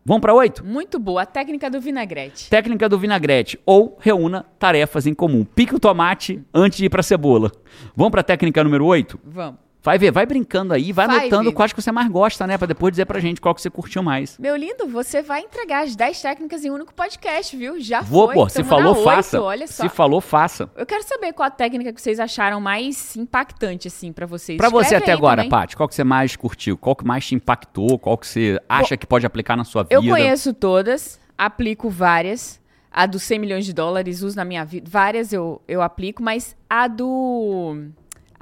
[0.04, 0.64] Vamos para 8?
[0.64, 1.22] Muito boa.
[1.22, 2.48] A técnica do vinagrete.
[2.48, 3.60] Técnica do vinagrete.
[3.66, 5.44] Ou reúna tarefas em comum.
[5.44, 7.52] Pique o tomate antes de ir pra cebola.
[7.94, 9.20] Vamos pra técnica número 8?
[9.24, 9.69] Vamos.
[9.82, 12.58] Vai ver, vai brincando aí, vai Vai, anotando quais que você mais gosta, né?
[12.58, 14.36] Pra depois dizer pra gente qual que você curtiu mais.
[14.38, 17.80] Meu lindo, você vai entregar as 10 técnicas em um único podcast, viu?
[17.80, 18.34] Já Vou, foi.
[18.34, 18.48] pô.
[18.48, 19.40] Se falou, na oito, faça.
[19.40, 19.82] Olha só.
[19.82, 20.70] Se falou, faça.
[20.76, 24.58] Eu quero saber qual a técnica que vocês acharam mais impactante, assim, pra vocês.
[24.58, 25.50] Pra você Escreve até aí agora, também.
[25.50, 26.76] Paty, qual que você mais curtiu?
[26.76, 27.98] Qual que mais te impactou?
[27.98, 29.94] Qual que você acha que pode aplicar na sua vida?
[29.94, 32.60] Eu conheço todas, aplico várias.
[32.92, 34.90] A dos 100 milhões de dólares uso na minha vida.
[34.90, 37.86] Várias eu, eu aplico, mas a do.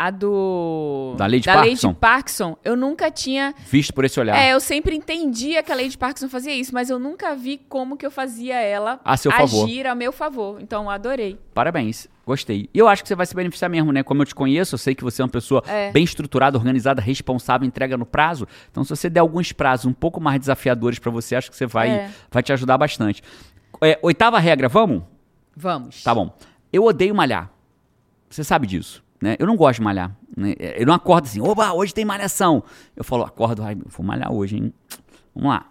[0.00, 1.14] A do.
[1.18, 1.88] Da Lady da Parkinson?
[1.88, 3.52] Lady Parkinson, eu nunca tinha.
[3.68, 4.36] Visto por esse olhar.
[4.38, 7.96] É, eu sempre entendia que a Lady Parkinson fazia isso, mas eu nunca vi como
[7.96, 9.64] que eu fazia ela A seu favor.
[9.64, 10.60] agir a meu favor.
[10.62, 11.36] Então, adorei.
[11.52, 12.70] Parabéns, gostei.
[12.72, 14.04] E eu acho que você vai se beneficiar mesmo, né?
[14.04, 15.90] Como eu te conheço, eu sei que você é uma pessoa É.
[15.90, 18.46] bem estruturada, organizada, responsável, entrega no prazo.
[18.70, 21.66] Então, se você der alguns prazos um pouco mais desafiadores pra você, acho que você
[21.66, 22.10] vai, É.
[22.30, 23.20] vai te ajudar bastante.
[23.82, 25.02] É, oitava regra, vamos?
[25.56, 26.04] Vamos.
[26.04, 26.32] Tá bom.
[26.72, 27.50] Eu odeio malhar.
[28.30, 29.36] Você sabe disso, né?
[29.38, 30.16] Eu não gosto de malhar.
[30.36, 30.54] Né?
[30.58, 32.62] Eu não acordo assim, oba, hoje tem malhação.
[32.96, 34.72] Eu falo, acordo, ai, vou malhar hoje, hein?
[35.34, 35.66] Vamos lá.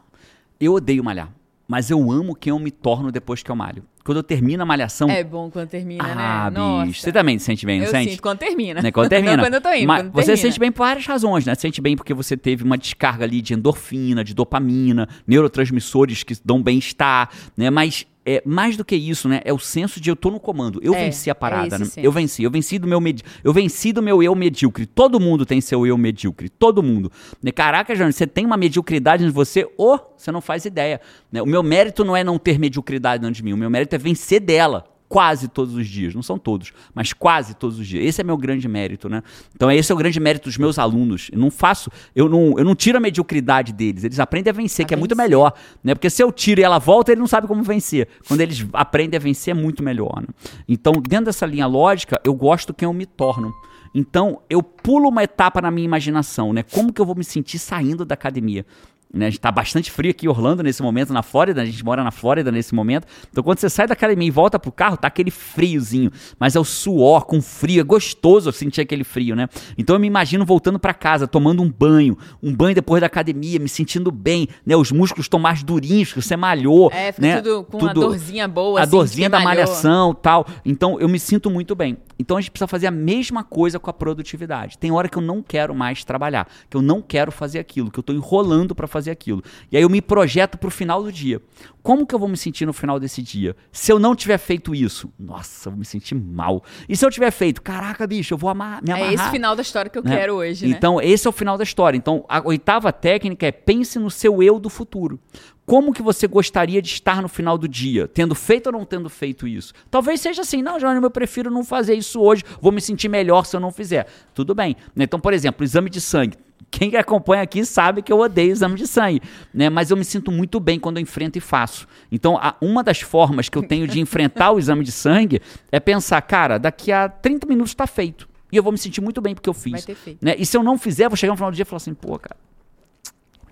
[0.59, 1.31] Eu odeio malhar.
[1.67, 3.83] Mas eu amo quem eu me torno depois que eu malho.
[4.05, 5.09] Quando eu termino a malhação.
[5.09, 6.57] É bom quando termina, ah, né?
[6.57, 6.85] Nossa.
[6.85, 7.01] bicho.
[7.01, 8.11] Você também se sente bem, não eu sente?
[8.11, 8.81] sinto quando termina.
[8.81, 9.35] Né, Quando termina.
[9.35, 10.37] Não quando eu tô indo, Mas você termina.
[10.37, 11.53] se sente bem por várias razões, né?
[11.53, 16.35] Você sente bem porque você teve uma descarga ali de endorfina, de dopamina, neurotransmissores que
[16.43, 17.69] dão bem-estar, né?
[17.69, 19.39] Mas é, mais do que isso, né?
[19.45, 20.81] É o senso de eu tô no comando.
[20.83, 21.85] Eu É, venci a é parada, esse né?
[21.85, 21.99] senso.
[22.05, 23.23] Eu venci, eu venci do meu med...
[23.41, 24.85] eu venci do meu eu medíocre.
[24.85, 27.09] Todo mundo tem seu eu medíocre, todo mundo.
[27.41, 27.51] Né?
[27.53, 30.99] Caraca, Jânio, você tem uma mediocridade em você, ou você não faz ideia.
[31.31, 31.41] né?
[31.41, 33.97] O meu mérito não é não ter mediocridade dentro de mim, o meu mérito é
[33.97, 38.05] vencer dela quase todos os dias, não são todos, mas quase todos os dias.
[38.05, 39.23] Esse é meu grande mérito, né?
[39.55, 41.29] Então esse é o grande mérito dos meus alunos.
[41.31, 44.03] Eu não faço, eu não, eu não tiro a mediocridade deles.
[44.03, 45.29] Eles aprendem a vencer, A que é muito vencer.
[45.29, 45.53] melhor,
[45.83, 45.95] né?
[45.95, 48.07] Porque se eu tiro e ela volta, ele não sabe como vencer.
[48.27, 50.27] Quando eles aprendem a vencer é muito melhor, né?
[50.67, 53.53] Então, dentro dessa linha lógica, eu gosto quem eu me torno.
[53.93, 56.63] Então, eu pulo uma etapa na minha imaginação, né?
[56.63, 58.65] Como que eu vou me sentir saindo da academia?
[59.13, 59.27] Né?
[59.27, 62.03] A gente tá bastante frio aqui em Orlando nesse momento, na Flórida, a gente mora
[62.03, 63.07] na Flórida nesse momento.
[63.31, 66.59] Então quando você sai da academia e volta pro carro, tá aquele friozinho, mas é
[66.59, 69.47] o suor com frio, é gostoso sentir aquele frio, né?
[69.77, 73.59] Então eu me imagino voltando para casa, tomando um banho, um banho depois da academia,
[73.59, 74.75] me sentindo bem, né?
[74.75, 77.41] Os músculos estão mais durinhos, que você malhou, É, fica né?
[77.41, 79.49] tudo com Tudo- a dorzinha boa, a assim, dorzinha da malhou.
[79.65, 80.45] malhação tal.
[80.65, 81.97] Então eu me sinto muito bem.
[82.19, 84.77] Então a gente precisa fazer a mesma coisa com a produtividade.
[84.77, 87.99] Tem hora que eu não quero mais trabalhar, que eu não quero fazer aquilo, que
[87.99, 89.43] eu estou enrolando para fazer aquilo.
[89.71, 91.41] E aí eu me projeto para o final do dia.
[91.83, 93.55] Como que eu vou me sentir no final desse dia?
[93.71, 96.63] Se eu não tiver feito isso, nossa, eu vou me sentir mal.
[96.89, 99.11] E se eu tiver feito, caraca, bicho, eu vou amar, me amarrar.
[99.11, 100.17] É esse final da história que eu né?
[100.17, 100.75] quero hoje, né?
[100.75, 101.97] Então, esse é o final da história.
[101.97, 105.19] Então, a oitava técnica é pense no seu eu do futuro.
[105.67, 108.07] Como que você gostaria de estar no final do dia?
[108.07, 109.73] Tendo feito ou não tendo feito isso?
[109.91, 113.45] Talvez seja assim, não, Johnny, eu prefiro não fazer isso hoje, vou me sentir melhor
[113.45, 114.07] se eu não fizer.
[114.33, 114.77] Tudo bem.
[114.95, 115.03] né?
[115.03, 116.37] Então, por exemplo, exame de sangue.
[116.71, 119.21] Quem acompanha aqui sabe que eu odeio exame de sangue,
[119.53, 119.69] né?
[119.69, 121.85] Mas eu me sinto muito bem quando eu enfrento e faço.
[122.09, 126.21] Então, uma das formas que eu tenho de enfrentar o exame de sangue é pensar,
[126.21, 128.27] cara, daqui a 30 minutos está feito.
[128.49, 129.73] E eu vou me sentir muito bem porque eu fiz.
[129.73, 130.23] Vai ter feito.
[130.23, 130.33] Né?
[130.37, 131.93] E se eu não fizer, eu vou chegar no final do dia e falar assim,
[131.93, 132.37] pô, cara,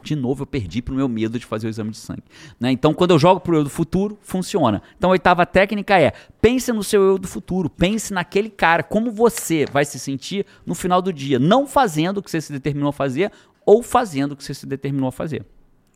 [0.05, 2.23] de novo eu perdi pro meu medo de fazer o exame de sangue.
[2.59, 2.71] Né?
[2.71, 4.81] Então, quando eu jogo pro eu do futuro, funciona.
[4.97, 9.11] Então, a oitava técnica é, pense no seu eu do futuro, pense naquele cara, como
[9.11, 12.89] você vai se sentir no final do dia, não fazendo o que você se determinou
[12.89, 13.31] a fazer
[13.65, 15.45] ou fazendo o que você se determinou a fazer.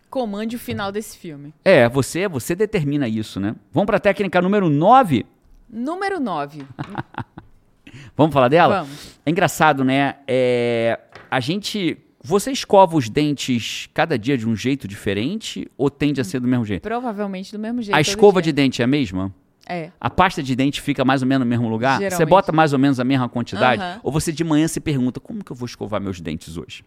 [0.10, 1.54] Comande o final desse filme.
[1.64, 3.56] É, você, você determina isso, né?
[3.72, 5.26] Vamos pra técnica número 9?
[5.70, 6.66] Número 9.
[8.18, 8.82] Vamos falar dela?
[8.82, 9.20] Vamos.
[9.26, 10.16] É engraçado, né?
[10.28, 11.00] É,
[11.30, 11.98] a gente.
[12.22, 16.48] Você escova os dentes cada dia de um jeito diferente ou tende a ser do
[16.48, 16.82] mesmo jeito?
[16.82, 17.96] Provavelmente do mesmo jeito.
[17.96, 18.52] A escova dia.
[18.52, 19.34] de dente é a mesma?
[19.66, 19.92] É.
[20.02, 21.98] A pasta de dente fica mais ou menos no mesmo lugar?
[21.98, 22.30] Você Geralmente.
[22.30, 23.82] bota mais ou menos a mesma quantidade?
[24.04, 26.84] Ou você de manhã se pergunta, como que eu vou escovar meus dentes hoje?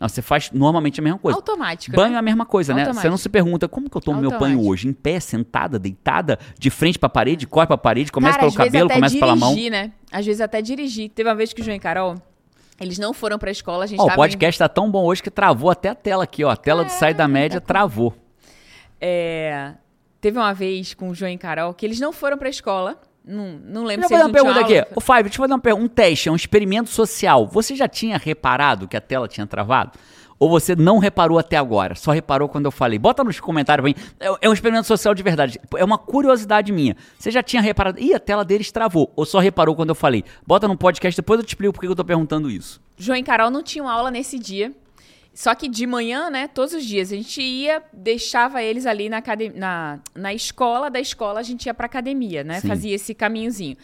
[0.00, 1.38] Não, você faz normalmente a mesma coisa.
[1.38, 1.96] Automática.
[1.96, 2.18] Banho é né?
[2.18, 2.80] a mesma coisa, né?
[2.80, 3.10] Você Automático.
[3.10, 4.68] não se pergunta como que eu tomo meu banho Automático.
[4.70, 4.88] hoje?
[4.88, 8.90] Em pé, sentada, deitada, de frente pra parede, corre pra parede, começa Cara, pelo cabelo,
[8.90, 9.50] começa pela mão.
[9.50, 9.92] dirigir, né?
[10.10, 11.10] Às vezes até dirigir.
[11.10, 12.16] Teve uma vez que o João e Carol,
[12.80, 15.30] eles não foram pra escola, a gente Ó, o podcast tá tão bom hoje que
[15.30, 16.50] travou até a tela aqui, ó.
[16.50, 18.14] A tela de sair da média travou.
[19.00, 19.72] É,
[20.20, 22.98] teve uma vez com o João e Carol que eles não foram pra escola.
[23.24, 24.74] Não, não lembro Eu se vou eles fazer uma não pergunta tinham aqui.
[24.88, 24.88] aula.
[24.96, 25.84] Ô, Fábio, deixa eu fazer uma pergunta.
[25.84, 27.46] Um teste, é um experimento social.
[27.46, 29.92] Você já tinha reparado que a tela tinha travado?
[30.38, 31.94] Ou você não reparou até agora?
[31.94, 32.98] Só reparou quando eu falei?
[32.98, 33.94] Bota nos comentários mim.
[34.20, 35.60] É- É um experimento social de verdade.
[35.76, 36.96] É uma curiosidade minha.
[37.18, 38.00] Você já tinha reparado?
[38.00, 39.12] Ih, a tela deles travou.
[39.16, 40.24] Ou só reparou quando eu falei?
[40.46, 42.80] Bota no podcast, depois eu te explico por que eu tô perguntando isso.
[42.96, 44.72] João e Carol não tinham aula nesse dia.
[45.32, 49.16] Só que de manhã, né, todos os dias, a gente ia, deixava eles ali na,
[49.16, 52.60] academ- na, na escola, da escola a gente ia pra academia, né?
[52.60, 52.68] Sim.
[52.68, 53.76] Fazia esse caminhozinho.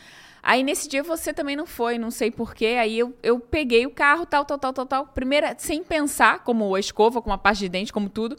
[0.43, 2.77] Aí nesse dia você também não foi, não sei porquê.
[2.81, 5.07] Aí eu, eu peguei o carro, tal, tal, tal, tal, tal.
[5.09, 8.37] Primeira, sem pensar, como a escova, como a pasta de dente, como tudo.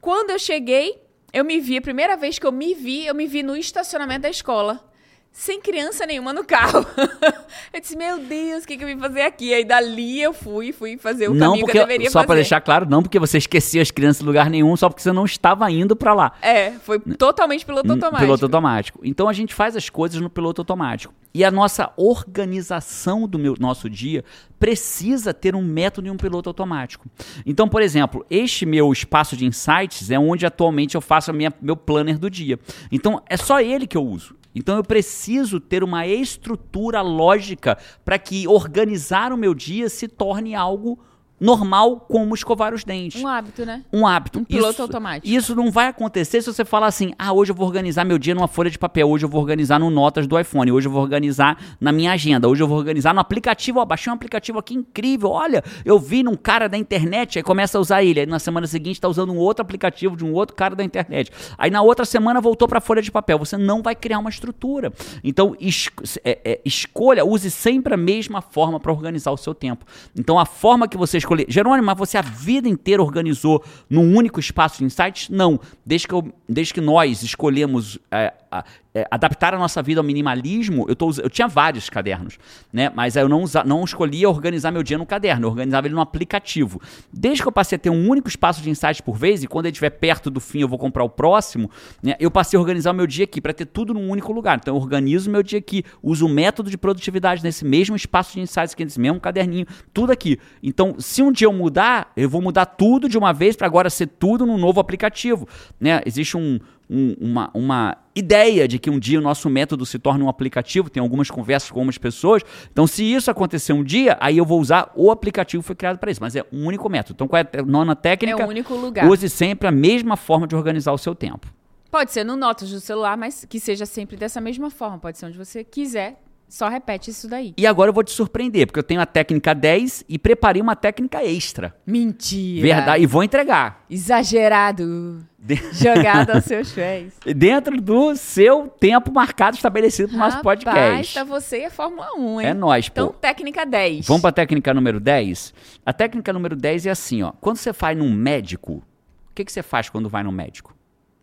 [0.00, 1.00] Quando eu cheguei,
[1.32, 4.22] eu me vi, a primeira vez que eu me vi, eu me vi no estacionamento
[4.22, 4.91] da escola.
[5.34, 6.84] Sem criança nenhuma no carro.
[7.72, 9.52] eu disse, meu Deus, o que, que eu vim fazer aqui?
[9.54, 12.26] Aí dali eu fui, fui fazer o não caminho porque, que eu deveria só fazer.
[12.26, 15.10] pra deixar claro, não porque você esquecia as crianças em lugar nenhum, só porque você
[15.10, 16.32] não estava indo pra lá.
[16.42, 18.20] É, foi totalmente piloto automático.
[18.20, 19.00] Piloto automático.
[19.02, 21.14] Então a gente faz as coisas no piloto automático.
[21.34, 24.22] E a nossa organização do meu- nosso dia
[24.58, 27.06] precisa ter um método e um piloto automático.
[27.46, 31.74] Então, por exemplo, este meu espaço de insights é onde atualmente eu faço minha, meu
[31.74, 32.58] planner do dia.
[32.92, 34.36] Então, é só ele que eu uso.
[34.54, 40.54] Então eu preciso ter uma estrutura lógica para que organizar o meu dia se torne
[40.54, 40.98] algo
[41.42, 43.82] normal como escovar os dentes Um hábito, né?
[43.92, 44.38] um hábito.
[44.38, 45.26] Um piloto isso, automático.
[45.28, 48.34] Isso não vai acontecer se você falar assim: ah, hoje eu vou organizar meu dia
[48.34, 51.02] numa folha de papel, hoje eu vou organizar no Notas do iPhone, hoje eu vou
[51.02, 53.80] organizar na minha agenda, hoje eu vou organizar no aplicativo.
[53.80, 57.76] Ó, baixei um aplicativo aqui incrível, olha, eu vi num cara da internet, aí começa
[57.76, 58.20] a usar ele.
[58.20, 61.30] Aí na semana seguinte está usando um outro aplicativo de um outro cara da internet.
[61.58, 63.38] Aí na outra semana voltou para folha de papel.
[63.38, 64.92] Você não vai criar uma estrutura.
[65.24, 65.88] Então, es-
[66.24, 69.84] é- é, escolha, use sempre a mesma forma para organizar o seu tempo.
[70.16, 71.46] Então, a forma que você escolher.
[71.48, 75.28] Jerônimo, mas você a vida inteira organizou num único espaço de insights?
[75.28, 75.58] Não.
[75.84, 78.64] Desde que, eu- desde que nós escolhemos é, a-
[78.94, 82.38] é, adaptar a nossa vida ao minimalismo, eu, tô, eu tinha vários cadernos,
[82.72, 82.90] né?
[82.94, 86.80] Mas eu não, não escolhia organizar meu dia no caderno, eu organizava ele no aplicativo.
[87.12, 89.66] Desde que eu passei a ter um único espaço de insights por vez, e quando
[89.66, 91.70] ele estiver perto do fim eu vou comprar o próximo,
[92.02, 92.16] né?
[92.20, 94.58] eu passei a organizar meu dia aqui para ter tudo num único lugar.
[94.60, 98.40] Então eu organizo meu dia aqui, uso o método de produtividade nesse mesmo espaço de
[98.40, 100.38] insights aqui, nesse mesmo caderninho, tudo aqui.
[100.62, 103.88] Então, se um dia eu mudar, eu vou mudar tudo de uma vez para agora
[103.88, 105.48] ser tudo num novo aplicativo,
[105.80, 106.00] né?
[106.04, 106.58] Existe um,
[106.92, 110.90] um- uma, uma ideia de que um dia o nosso método se torne um aplicativo,
[110.90, 112.42] tem algumas conversas com algumas pessoas.
[112.70, 115.98] Então, se isso acontecer um dia, aí eu vou usar o aplicativo que foi criado
[115.98, 117.14] para isso, mas é um único método.
[117.16, 118.42] Então, qual é a nona técnica?
[118.42, 119.08] É o único lugar.
[119.08, 121.46] Use sempre a mesma forma de organizar o seu tempo.
[121.90, 124.98] Pode ser no Notas do celular, mas que seja sempre dessa mesma forma.
[124.98, 126.22] Pode ser onde você quiser.
[126.52, 127.54] Só repete isso daí.
[127.56, 130.76] E agora eu vou te surpreender, porque eu tenho a técnica 10 e preparei uma
[130.76, 131.74] técnica extra.
[131.86, 132.60] Mentira.
[132.60, 133.82] Verdade, e vou entregar.
[133.88, 135.26] Exagerado.
[135.38, 137.14] De- Jogado aos seus pés.
[137.34, 141.14] Dentro do seu tempo marcado estabelecido para o nosso podcast.
[141.14, 142.46] tá você e a Fórmula 1, hein?
[142.48, 143.12] É nóis, Então, pô.
[143.14, 144.06] técnica 10.
[144.06, 145.54] Vamos para a técnica número 10?
[145.86, 147.32] A técnica número 10 é assim, ó.
[147.40, 150.76] Quando você vai num médico, o que, que você faz quando vai num médico?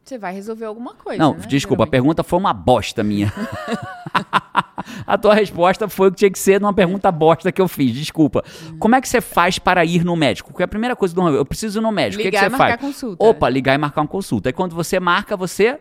[0.09, 1.45] Você vai resolver alguma coisa, Não, né?
[1.47, 1.91] desculpa, a Geralmente.
[1.91, 3.31] pergunta foi uma bosta minha.
[5.05, 7.93] a tua resposta foi o que tinha que ser numa pergunta bosta que eu fiz,
[7.93, 8.43] desculpa.
[8.79, 10.49] Como é que você faz para ir no médico?
[10.49, 12.21] Porque a primeira coisa do eu preciso ir no médico.
[12.21, 12.81] o que, que Ligar você e marcar faz?
[12.81, 13.23] consulta.
[13.23, 14.49] Opa, ligar e marcar uma consulta.
[14.49, 15.79] Aí quando você marca, você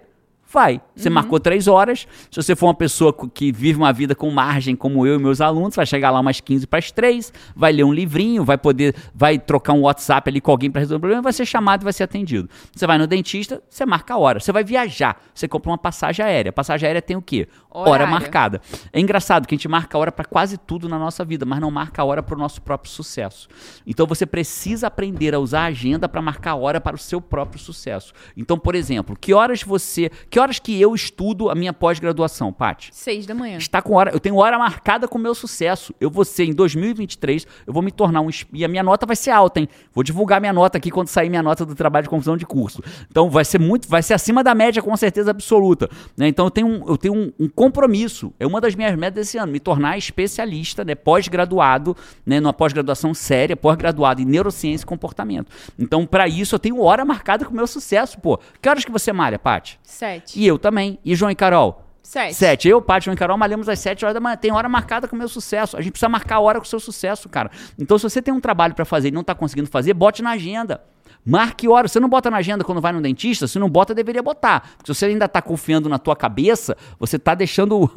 [0.51, 0.75] vai.
[0.75, 0.81] Uhum.
[0.97, 2.07] Você marcou três horas.
[2.31, 5.41] Se você for uma pessoa que vive uma vida com margem, como eu e meus
[5.41, 8.95] alunos, vai chegar lá umas 15 para as 3, vai ler um livrinho, vai poder,
[9.15, 11.85] vai trocar um WhatsApp ali com alguém para resolver o problema, vai ser chamado e
[11.85, 12.49] vai ser atendido.
[12.75, 14.41] Você vai no dentista, você marca a hora.
[14.41, 16.53] Você vai viajar, você compra uma passagem aérea.
[16.53, 17.49] Passagem aérea tem o quê?
[17.71, 18.11] Hora Horário.
[18.11, 18.61] marcada.
[18.93, 21.61] É engraçado que a gente marca a hora para quase tudo na nossa vida, mas
[21.61, 23.49] não marca a hora para o nosso próprio sucesso.
[23.87, 27.21] Então você precisa aprender a usar a agenda para marcar a hora para o seu
[27.21, 28.13] próprio sucesso.
[28.37, 32.91] Então, por exemplo, que horas você, que horas que eu estudo a minha pós-graduação, Paty?
[32.93, 33.59] Seis da manhã.
[33.59, 35.95] Está com hora, eu tenho hora marcada com o meu sucesso.
[36.01, 39.17] Eu vou ser em 2023, eu vou me tornar um e a minha nota vai
[39.17, 39.69] ser alta, hein?
[39.93, 42.83] Vou divulgar minha nota aqui quando sair minha nota do trabalho de confusão de curso.
[43.11, 46.29] Então vai ser muito, vai ser acima da média com certeza absoluta, né?
[46.29, 48.33] Então eu tenho um, eu tenho um, um compromisso.
[48.39, 53.15] É uma das minhas metas desse ano, me tornar especialista, né, pós-graduado, né, numa pós-graduação
[53.15, 55.51] séria, pós-graduado em neurociência e comportamento.
[55.79, 58.39] Então para isso eu tenho hora marcada com o meu sucesso, pô.
[58.61, 59.79] Que horas que você malha, Paty?
[59.83, 60.28] Sete.
[60.37, 60.99] E eu também.
[61.05, 61.85] E João e Carol?
[62.03, 62.35] Sete.
[62.35, 62.69] Sete.
[62.69, 64.37] Eu, Paty, João e Carol malhamos às sete horas da manhã.
[64.37, 65.77] Tem hora marcada com o meu sucesso.
[65.77, 67.51] A gente precisa marcar a hora com o seu sucesso, cara.
[67.79, 70.31] Então, se você tem um trabalho pra fazer e não tá conseguindo fazer, bote na
[70.31, 70.83] agenda.
[71.29, 71.87] Marque hora.
[71.87, 73.47] Você não bota na agenda quando vai no dentista?
[73.47, 74.61] Se não bota, deveria botar.
[74.79, 77.91] Porque se você ainda tá confiando na tua cabeça, você tá deixando.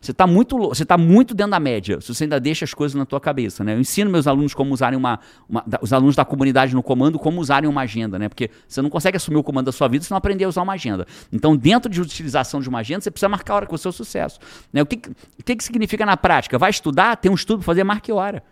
[0.00, 2.00] Você tá muito, você tá muito dentro da média.
[2.00, 3.74] Se você ainda deixa as coisas na tua cabeça, né?
[3.74, 5.18] Eu ensino meus alunos como usarem uma.
[5.48, 8.28] uma- os alunos da comunidade no comando, como usarem uma agenda, né?
[8.28, 10.62] Porque você não consegue assumir o comando da sua vida se não aprender a usar
[10.62, 11.06] uma agenda.
[11.32, 13.90] Então, dentro de utilização de uma agenda, você precisa marcar a hora com o seu
[13.90, 14.38] sucesso.
[14.72, 14.80] Né?
[14.82, 14.96] O, que,
[15.40, 16.56] o que, que significa na prática?
[16.58, 18.42] Vai estudar, tem um estudo fazer, marque hora.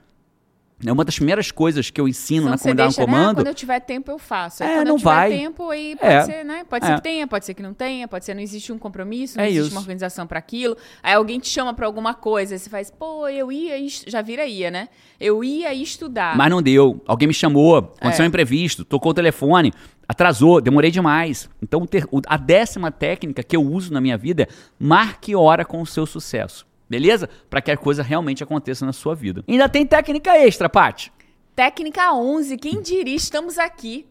[0.87, 3.12] É uma das primeiras coisas que eu ensino na comunidade deixa, no né?
[3.18, 3.37] Comando.
[3.37, 4.62] quando eu tiver tempo, eu faço.
[4.62, 5.30] Aí É, quando não eu tiver vai.
[5.30, 6.22] tempo, aí pode É.
[6.24, 6.64] ser, né?
[6.68, 6.89] Pode É.
[6.89, 9.37] ser que tenha, pode ser que não tenha, pode ser que não existe um compromisso,
[9.39, 9.74] não É existe isso.
[9.74, 10.76] uma organização pra aquilo.
[11.03, 13.74] Aí alguém te chama pra alguma coisa, você faz, pô, eu ia,
[14.07, 14.89] já vira ia, né?
[15.18, 16.37] Eu ia estudar.
[16.37, 17.03] Mas não deu.
[17.07, 18.26] Alguém me chamou, aconteceu É.
[18.26, 19.72] um imprevisto, tocou o telefone,
[20.07, 21.49] atrasou, demorei demais.
[21.62, 21.89] Então,
[22.26, 26.05] a décima técnica que eu uso na minha vida é marque hora com o seu
[26.05, 26.66] sucesso.
[26.89, 27.28] Beleza?
[27.49, 29.45] Para que a coisa realmente aconteça na sua vida.
[29.49, 31.12] Ainda tem técnica extra, Paty.
[31.57, 34.07] Técnica 11, quem diria, estamos aqui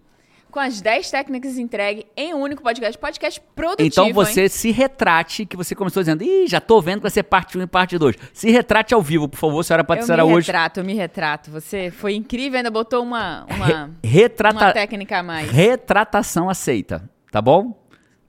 [0.50, 2.98] com as 10 técnicas entregues em um único podcast.
[2.98, 4.14] Podcast produtivo, Então hein?
[4.14, 7.58] você se retrate, que você começou dizendo, ih, já tô vendo que vai ser parte
[7.58, 8.16] 1 e parte 2.
[8.32, 10.46] Se retrate ao vivo, por favor, senhora Eu Patrícia me Araújo.
[10.46, 11.50] retrato, eu me retrato.
[11.52, 14.56] Você foi incrível, ainda botou uma, uma, Retrata...
[14.56, 15.50] uma técnica a mais.
[15.50, 17.76] Retratação aceita, tá bom?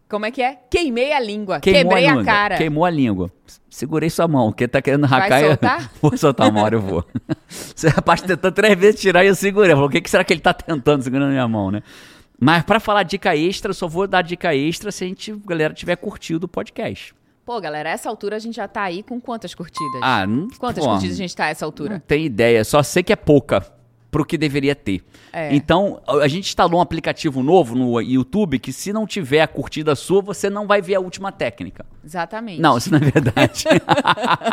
[0.09, 0.59] Como é que é?
[0.71, 2.57] Queimei a língua, Queimou quebrei a, a, cara.
[2.57, 3.31] Queimou a língua.
[3.75, 5.41] Segurei sua mão, porque tá querendo Vai racar.
[5.43, 5.91] eu- soltar?
[6.01, 7.05] vou soltar uma hora, eu vou.
[7.49, 9.73] Você rapaz tentou três vezes tirar e eu segurei.
[9.73, 11.83] Eu falei, o que, que será que ele tá tentando segurando a minha mão, né?
[12.39, 15.75] Mas pra falar dica extra, eu só vou dar dica extra se a gente, galera
[15.75, 17.13] tiver curtido o podcast.
[17.45, 20.01] Pô, galera, a essa altura a gente já tá aí com quantas curtidas?
[20.01, 21.95] Ah, não, Quantas pô, curtidas a gente tá a essa altura?
[21.95, 23.67] Não tem ideia, só sei que é pouca
[24.15, 25.03] pro que deveria ter.
[25.33, 25.53] É.
[25.53, 29.97] Então, a gente instalou um aplicativo novo no YouTube que se não tiver a curtida
[29.97, 31.85] sua, você não vai ver a última técnica.
[32.05, 32.61] Exatamente.
[32.61, 33.65] Não, isso não é verdade.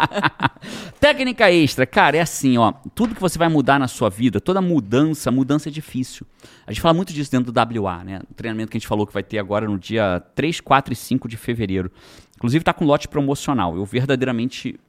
[1.00, 2.74] Técnica extra, cara, é assim, ó.
[2.96, 6.26] Tudo que você vai mudar na sua vida, toda mudança, mudança é difícil.
[6.66, 8.22] A gente fala muito disso dentro do WA, né?
[8.32, 10.96] O treinamento que a gente falou que vai ter agora no dia 3, 4 e
[10.96, 11.92] 5 de fevereiro.
[12.36, 13.78] Inclusive tá com lote promocional.
[13.78, 14.80] Eu verdadeiramente.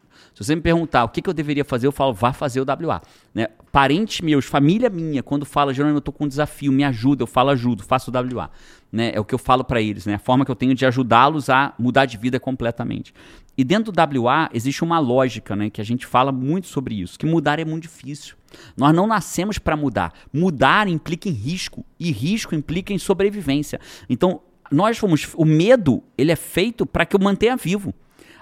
[0.42, 2.64] Se você me perguntar o que, que eu deveria fazer, eu falo, vá fazer o
[2.64, 3.00] WA.
[3.34, 3.46] Né?
[3.70, 7.26] Parentes meus, família minha, quando fala, Jerônimo, eu tô com um desafio, me ajuda, eu
[7.26, 8.50] falo, ajudo, faço o WA.
[8.90, 9.12] Né?
[9.14, 10.14] É o que eu falo para eles, né?
[10.14, 13.14] A forma que eu tenho de ajudá-los a mudar de vida completamente.
[13.56, 15.70] E dentro do WA existe uma lógica, né?
[15.70, 18.36] Que a gente fala muito sobre isso, que mudar é muito difícil.
[18.76, 20.12] Nós não nascemos para mudar.
[20.32, 23.80] Mudar implica em risco e risco implica em sobrevivência.
[24.10, 25.28] Então, nós fomos.
[25.36, 27.94] O medo ele é feito para que eu mantenha vivo.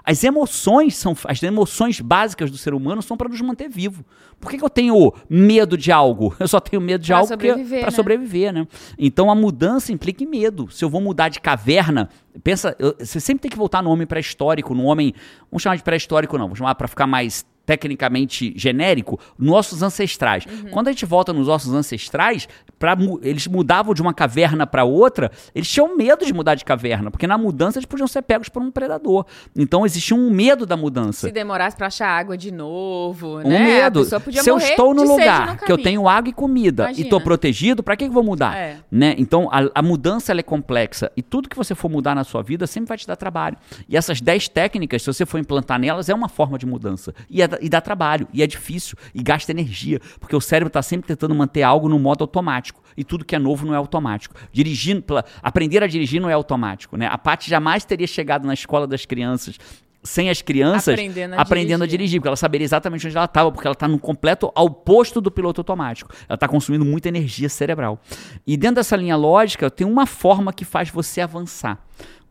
[0.03, 4.03] As emoções são as emoções básicas do ser humano são para nos manter vivo.
[4.39, 6.35] Por que, que, eu tenho medo de algo?
[6.39, 7.95] Eu só tenho medo de pra algo sobreviver, para né?
[7.95, 8.67] sobreviver, né?
[8.97, 10.69] Então a mudança implica em medo.
[10.71, 12.09] Se eu vou mudar de caverna,
[12.43, 15.13] pensa, eu, você sempre tem que voltar no homem pré-histórico, no homem,
[15.51, 20.45] vamos chamar de pré-histórico não, vamos chamar para ficar mais tecnicamente genérico, nossos ancestrais.
[20.45, 20.71] Uhum.
[20.71, 25.31] Quando a gente volta nos nossos ancestrais, pra, eles mudavam de uma caverna para outra,
[25.55, 28.61] eles tinham medo de mudar de caverna, porque na mudança eles podiam ser pegos por
[28.61, 29.25] um predador.
[29.55, 31.27] Então existia um medo da mudança.
[31.27, 33.59] Se demorasse para achar água de novo, um né?
[33.59, 34.03] medo.
[34.03, 37.01] Se eu estou no lugar no que eu tenho água e comida Imagina.
[37.01, 38.57] e estou protegido, para que eu vou mudar?
[38.57, 38.79] É.
[38.91, 39.15] Né?
[39.17, 42.67] Então a, a mudança é complexa e tudo que você for mudar na sua vida
[42.67, 43.55] sempre vai te dar trabalho.
[43.87, 47.13] E essas 10 técnicas, se você for implantar nelas, é uma forma de mudança.
[47.29, 50.81] E é e dá trabalho, e é difícil, e gasta energia, porque o cérebro está
[50.81, 54.35] sempre tentando manter algo no modo automático, e tudo que é novo não é automático.
[54.51, 55.03] Dirigindo,
[55.41, 57.07] aprender a dirigir não é automático, né?
[57.07, 59.57] A Paty jamais teria chegado na escola das crianças
[60.03, 61.83] sem as crianças aprendendo a, aprendendo dirigir.
[61.83, 65.21] a dirigir, porque ela saberia exatamente onde ela estava, porque ela está no completo oposto
[65.21, 66.11] do piloto automático.
[66.27, 67.99] Ela está consumindo muita energia cerebral.
[68.45, 71.79] E dentro dessa linha lógica, tem uma forma que faz você avançar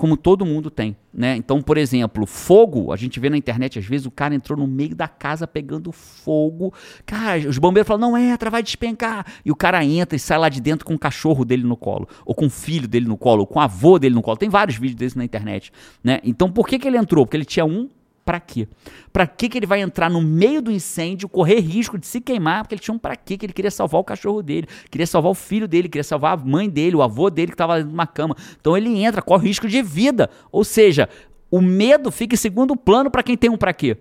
[0.01, 1.37] como todo mundo tem, né?
[1.37, 4.67] Então, por exemplo, fogo, a gente vê na internet às vezes o cara entrou no
[4.67, 6.73] meio da casa pegando fogo.
[7.05, 9.27] Cara, os bombeiros falam: "Não entra, vai despencar".
[9.45, 12.09] E o cara entra e sai lá de dentro com o cachorro dele no colo,
[12.25, 14.39] ou com o filho dele no colo, ou com o avô dele no colo.
[14.39, 15.71] Tem vários vídeos desses na internet,
[16.03, 16.19] né?
[16.25, 17.27] Então, por que que ele entrou?
[17.27, 17.91] Porque ele tinha um
[18.31, 18.69] para quê?
[19.13, 22.63] Para que que ele vai entrar no meio do incêndio, correr risco de se queimar?
[22.63, 23.37] Porque ele tinha um para quê?
[23.37, 26.37] Que ele queria salvar o cachorro dele, queria salvar o filho dele, queria salvar a
[26.37, 28.37] mãe dele, o avô dele que estava numa cama.
[28.61, 30.31] Então ele entra, corre risco de vida.
[30.53, 31.09] Ou seja,
[31.51, 33.97] o medo fica em segundo plano para quem tem um para quê.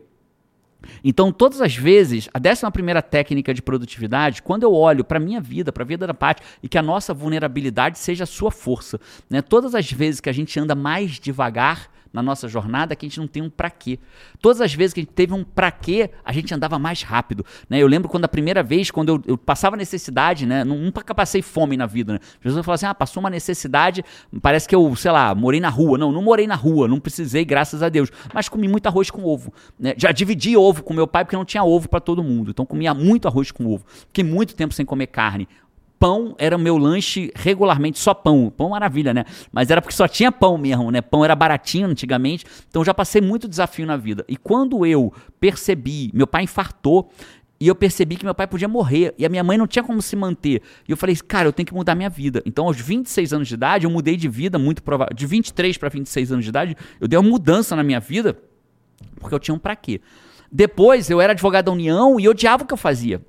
[1.03, 5.19] Então, todas as vezes, a décima primeira técnica de produtividade, quando eu olho para a
[5.19, 8.51] minha vida, para a vida da Paty, e que a nossa vulnerabilidade seja a sua
[8.51, 8.99] força.
[9.27, 9.41] Né?
[9.41, 13.19] Todas as vezes que a gente anda mais devagar, na nossa jornada que a gente
[13.19, 13.99] não tem um para quê.
[14.41, 17.45] Todas as vezes que a gente teve um para quê, a gente andava mais rápido.
[17.69, 17.79] Né?
[17.79, 20.63] Eu lembro quando a primeira vez, quando eu, eu passava necessidade, né?
[20.63, 22.13] nunca passei fome na vida.
[22.13, 22.19] Né?
[22.21, 24.03] As pessoas assim: ah, passou uma necessidade,
[24.41, 25.97] parece que eu, sei lá, morei na rua.
[25.97, 28.09] Não, não morei na rua, não precisei, graças a Deus.
[28.33, 29.53] Mas comi muito arroz com ovo.
[29.79, 29.93] Né?
[29.97, 32.51] Já dividi ovo com meu pai porque não tinha ovo para todo mundo.
[32.51, 33.85] Então comia muito arroz com ovo.
[34.07, 35.47] Fiquei muito tempo sem comer carne
[35.99, 38.51] pão era o meu lanche regularmente, só pão.
[38.55, 39.25] Pão maravilha, né?
[39.51, 41.01] Mas era porque só tinha pão mesmo, né?
[41.01, 44.23] Pão era baratinho antigamente, então já passei muito desafio na vida.
[44.27, 47.11] E quando eu percebi, meu pai infartou,
[47.61, 50.01] e eu percebi que meu pai podia morrer e a minha mãe não tinha como
[50.01, 50.61] se manter.
[50.87, 52.41] E eu falei, cara, eu tenho que mudar minha vida.
[52.45, 55.13] Então, aos 26 anos de idade, eu mudei de vida, muito provável.
[55.13, 58.39] De 23 para 26 anos de idade, eu dei uma mudança na minha vida,
[59.19, 59.99] porque eu tinha um pra quê.
[60.49, 63.21] Depois, eu era advogado da União e odiava o que eu fazia.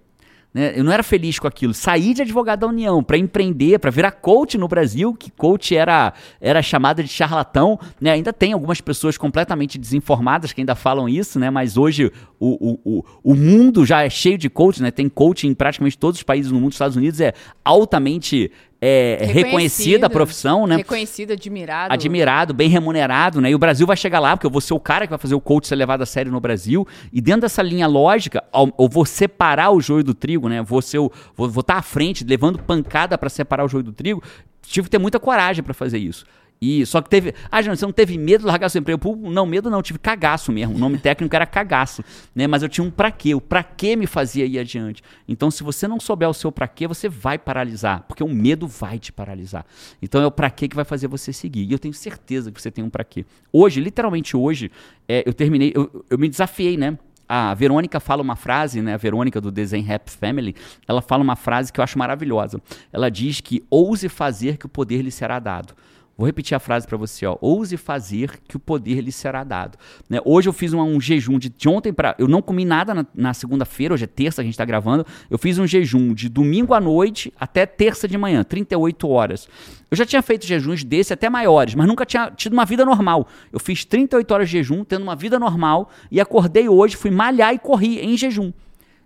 [0.52, 0.72] Né?
[0.76, 1.72] Eu não era feliz com aquilo.
[1.72, 6.12] Saí de advogado da União para empreender, para virar coach no Brasil, que coach era,
[6.40, 7.78] era chamada de charlatão.
[8.00, 8.10] Né?
[8.10, 11.50] Ainda tem algumas pessoas completamente desinformadas que ainda falam isso, né?
[11.50, 14.90] mas hoje o, o, o, o mundo já é cheio de coach, né?
[14.90, 16.70] tem coach em praticamente todos os países no mundo.
[16.70, 17.32] Os Estados Unidos é
[17.64, 18.50] altamente
[18.80, 20.76] é, reconhecida a profissão, né?
[20.76, 21.92] Reconhecido, admirado.
[21.92, 23.50] Admirado, bem remunerado, né?
[23.50, 25.34] E o Brasil vai chegar lá, porque eu vou ser o cara que vai fazer
[25.34, 26.86] o coach ser levado a sério no Brasil.
[27.12, 30.62] E dentro dessa linha lógica, eu vou separar o joio do trigo, né?
[30.62, 33.92] Vou ser o, vou, vou estar à frente, levando pancada para separar o joio do
[33.92, 34.22] trigo.
[34.62, 36.24] Tive que ter muita coragem para fazer isso.
[36.62, 37.34] E só que teve.
[37.50, 39.16] Ah, João, você não teve medo de largar seu emprego?
[39.30, 40.74] Não, medo não, tive cagaço mesmo.
[40.74, 42.04] O nome técnico era cagaço.
[42.34, 42.46] Né?
[42.46, 43.34] Mas eu tinha um pra quê.
[43.34, 45.02] O pra quê me fazia ir adiante.
[45.26, 48.04] Então, se você não souber o seu pra quê, você vai paralisar.
[48.06, 49.64] Porque o medo vai te paralisar.
[50.02, 51.64] Então é o pra quê que vai fazer você seguir.
[51.64, 53.24] E eu tenho certeza que você tem um pra quê.
[53.50, 54.70] Hoje, literalmente hoje,
[55.08, 56.98] é, eu terminei, eu, eu me desafiei, né?
[57.32, 58.94] a Verônica fala uma frase, né?
[58.94, 60.52] A Verônica do Design Rap Family,
[60.88, 62.60] ela fala uma frase que eu acho maravilhosa.
[62.92, 65.72] Ela diz que ouse fazer que o poder lhe será dado.
[66.20, 67.38] Vou repetir a frase para você, ó.
[67.40, 69.78] Ouse fazer que o poder lhe será dado.
[70.06, 70.18] Né?
[70.22, 72.14] Hoje eu fiz um, um jejum de, de, ontem para.
[72.18, 75.06] Eu não comi nada na, na segunda-feira, hoje é terça, a gente está gravando.
[75.30, 79.48] Eu fiz um jejum de domingo à noite até terça de manhã, 38 horas.
[79.90, 83.26] Eu já tinha feito jejuns desse até maiores, mas nunca tinha tido uma vida normal.
[83.50, 87.54] Eu fiz 38 horas de jejum, tendo uma vida normal, e acordei hoje, fui malhar
[87.54, 88.52] e corri em jejum.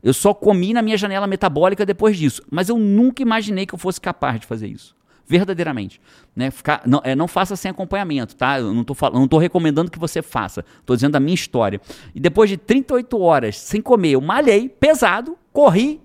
[0.02, 2.42] Eu só comi na minha janela metabólica depois disso.
[2.50, 4.96] Mas eu nunca imaginei que eu fosse capaz de fazer isso
[5.26, 6.00] verdadeiramente.
[6.34, 6.50] Né?
[6.50, 8.58] Ficar, não, é, não faça sem acompanhamento, tá?
[8.58, 10.64] Eu não estou não tô recomendando que você faça.
[10.80, 11.80] Estou dizendo a minha história.
[12.14, 16.00] E depois de 38 horas sem comer, eu malhei pesado, corri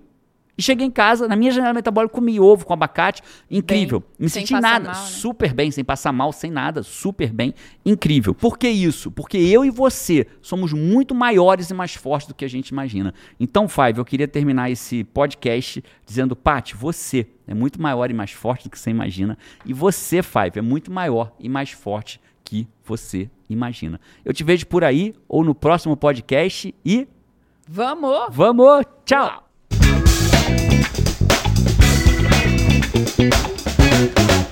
[0.60, 3.22] e cheguei em casa, na minha janela metabólica, comi ovo com abacate.
[3.50, 4.00] Incrível.
[4.00, 4.90] Bem, Me senti nada.
[4.90, 5.08] Mal, né?
[5.08, 6.82] Super bem, sem passar mal, sem nada.
[6.82, 7.54] Super bem.
[7.82, 8.34] Incrível.
[8.34, 9.10] Por que isso?
[9.10, 13.14] Porque eu e você somos muito maiores e mais fortes do que a gente imagina.
[13.40, 18.32] Então, Five, eu queria terminar esse podcast dizendo, Paty, você é muito maior e mais
[18.32, 19.38] forte do que você imagina.
[19.64, 23.98] E você, Five, é muito maior e mais forte que você imagina.
[24.22, 27.08] Eu te vejo por aí ou no próximo podcast e
[27.66, 28.26] Vamos!
[28.30, 28.84] vamos!
[29.06, 29.49] Tchau!
[33.28, 34.49] Thank you.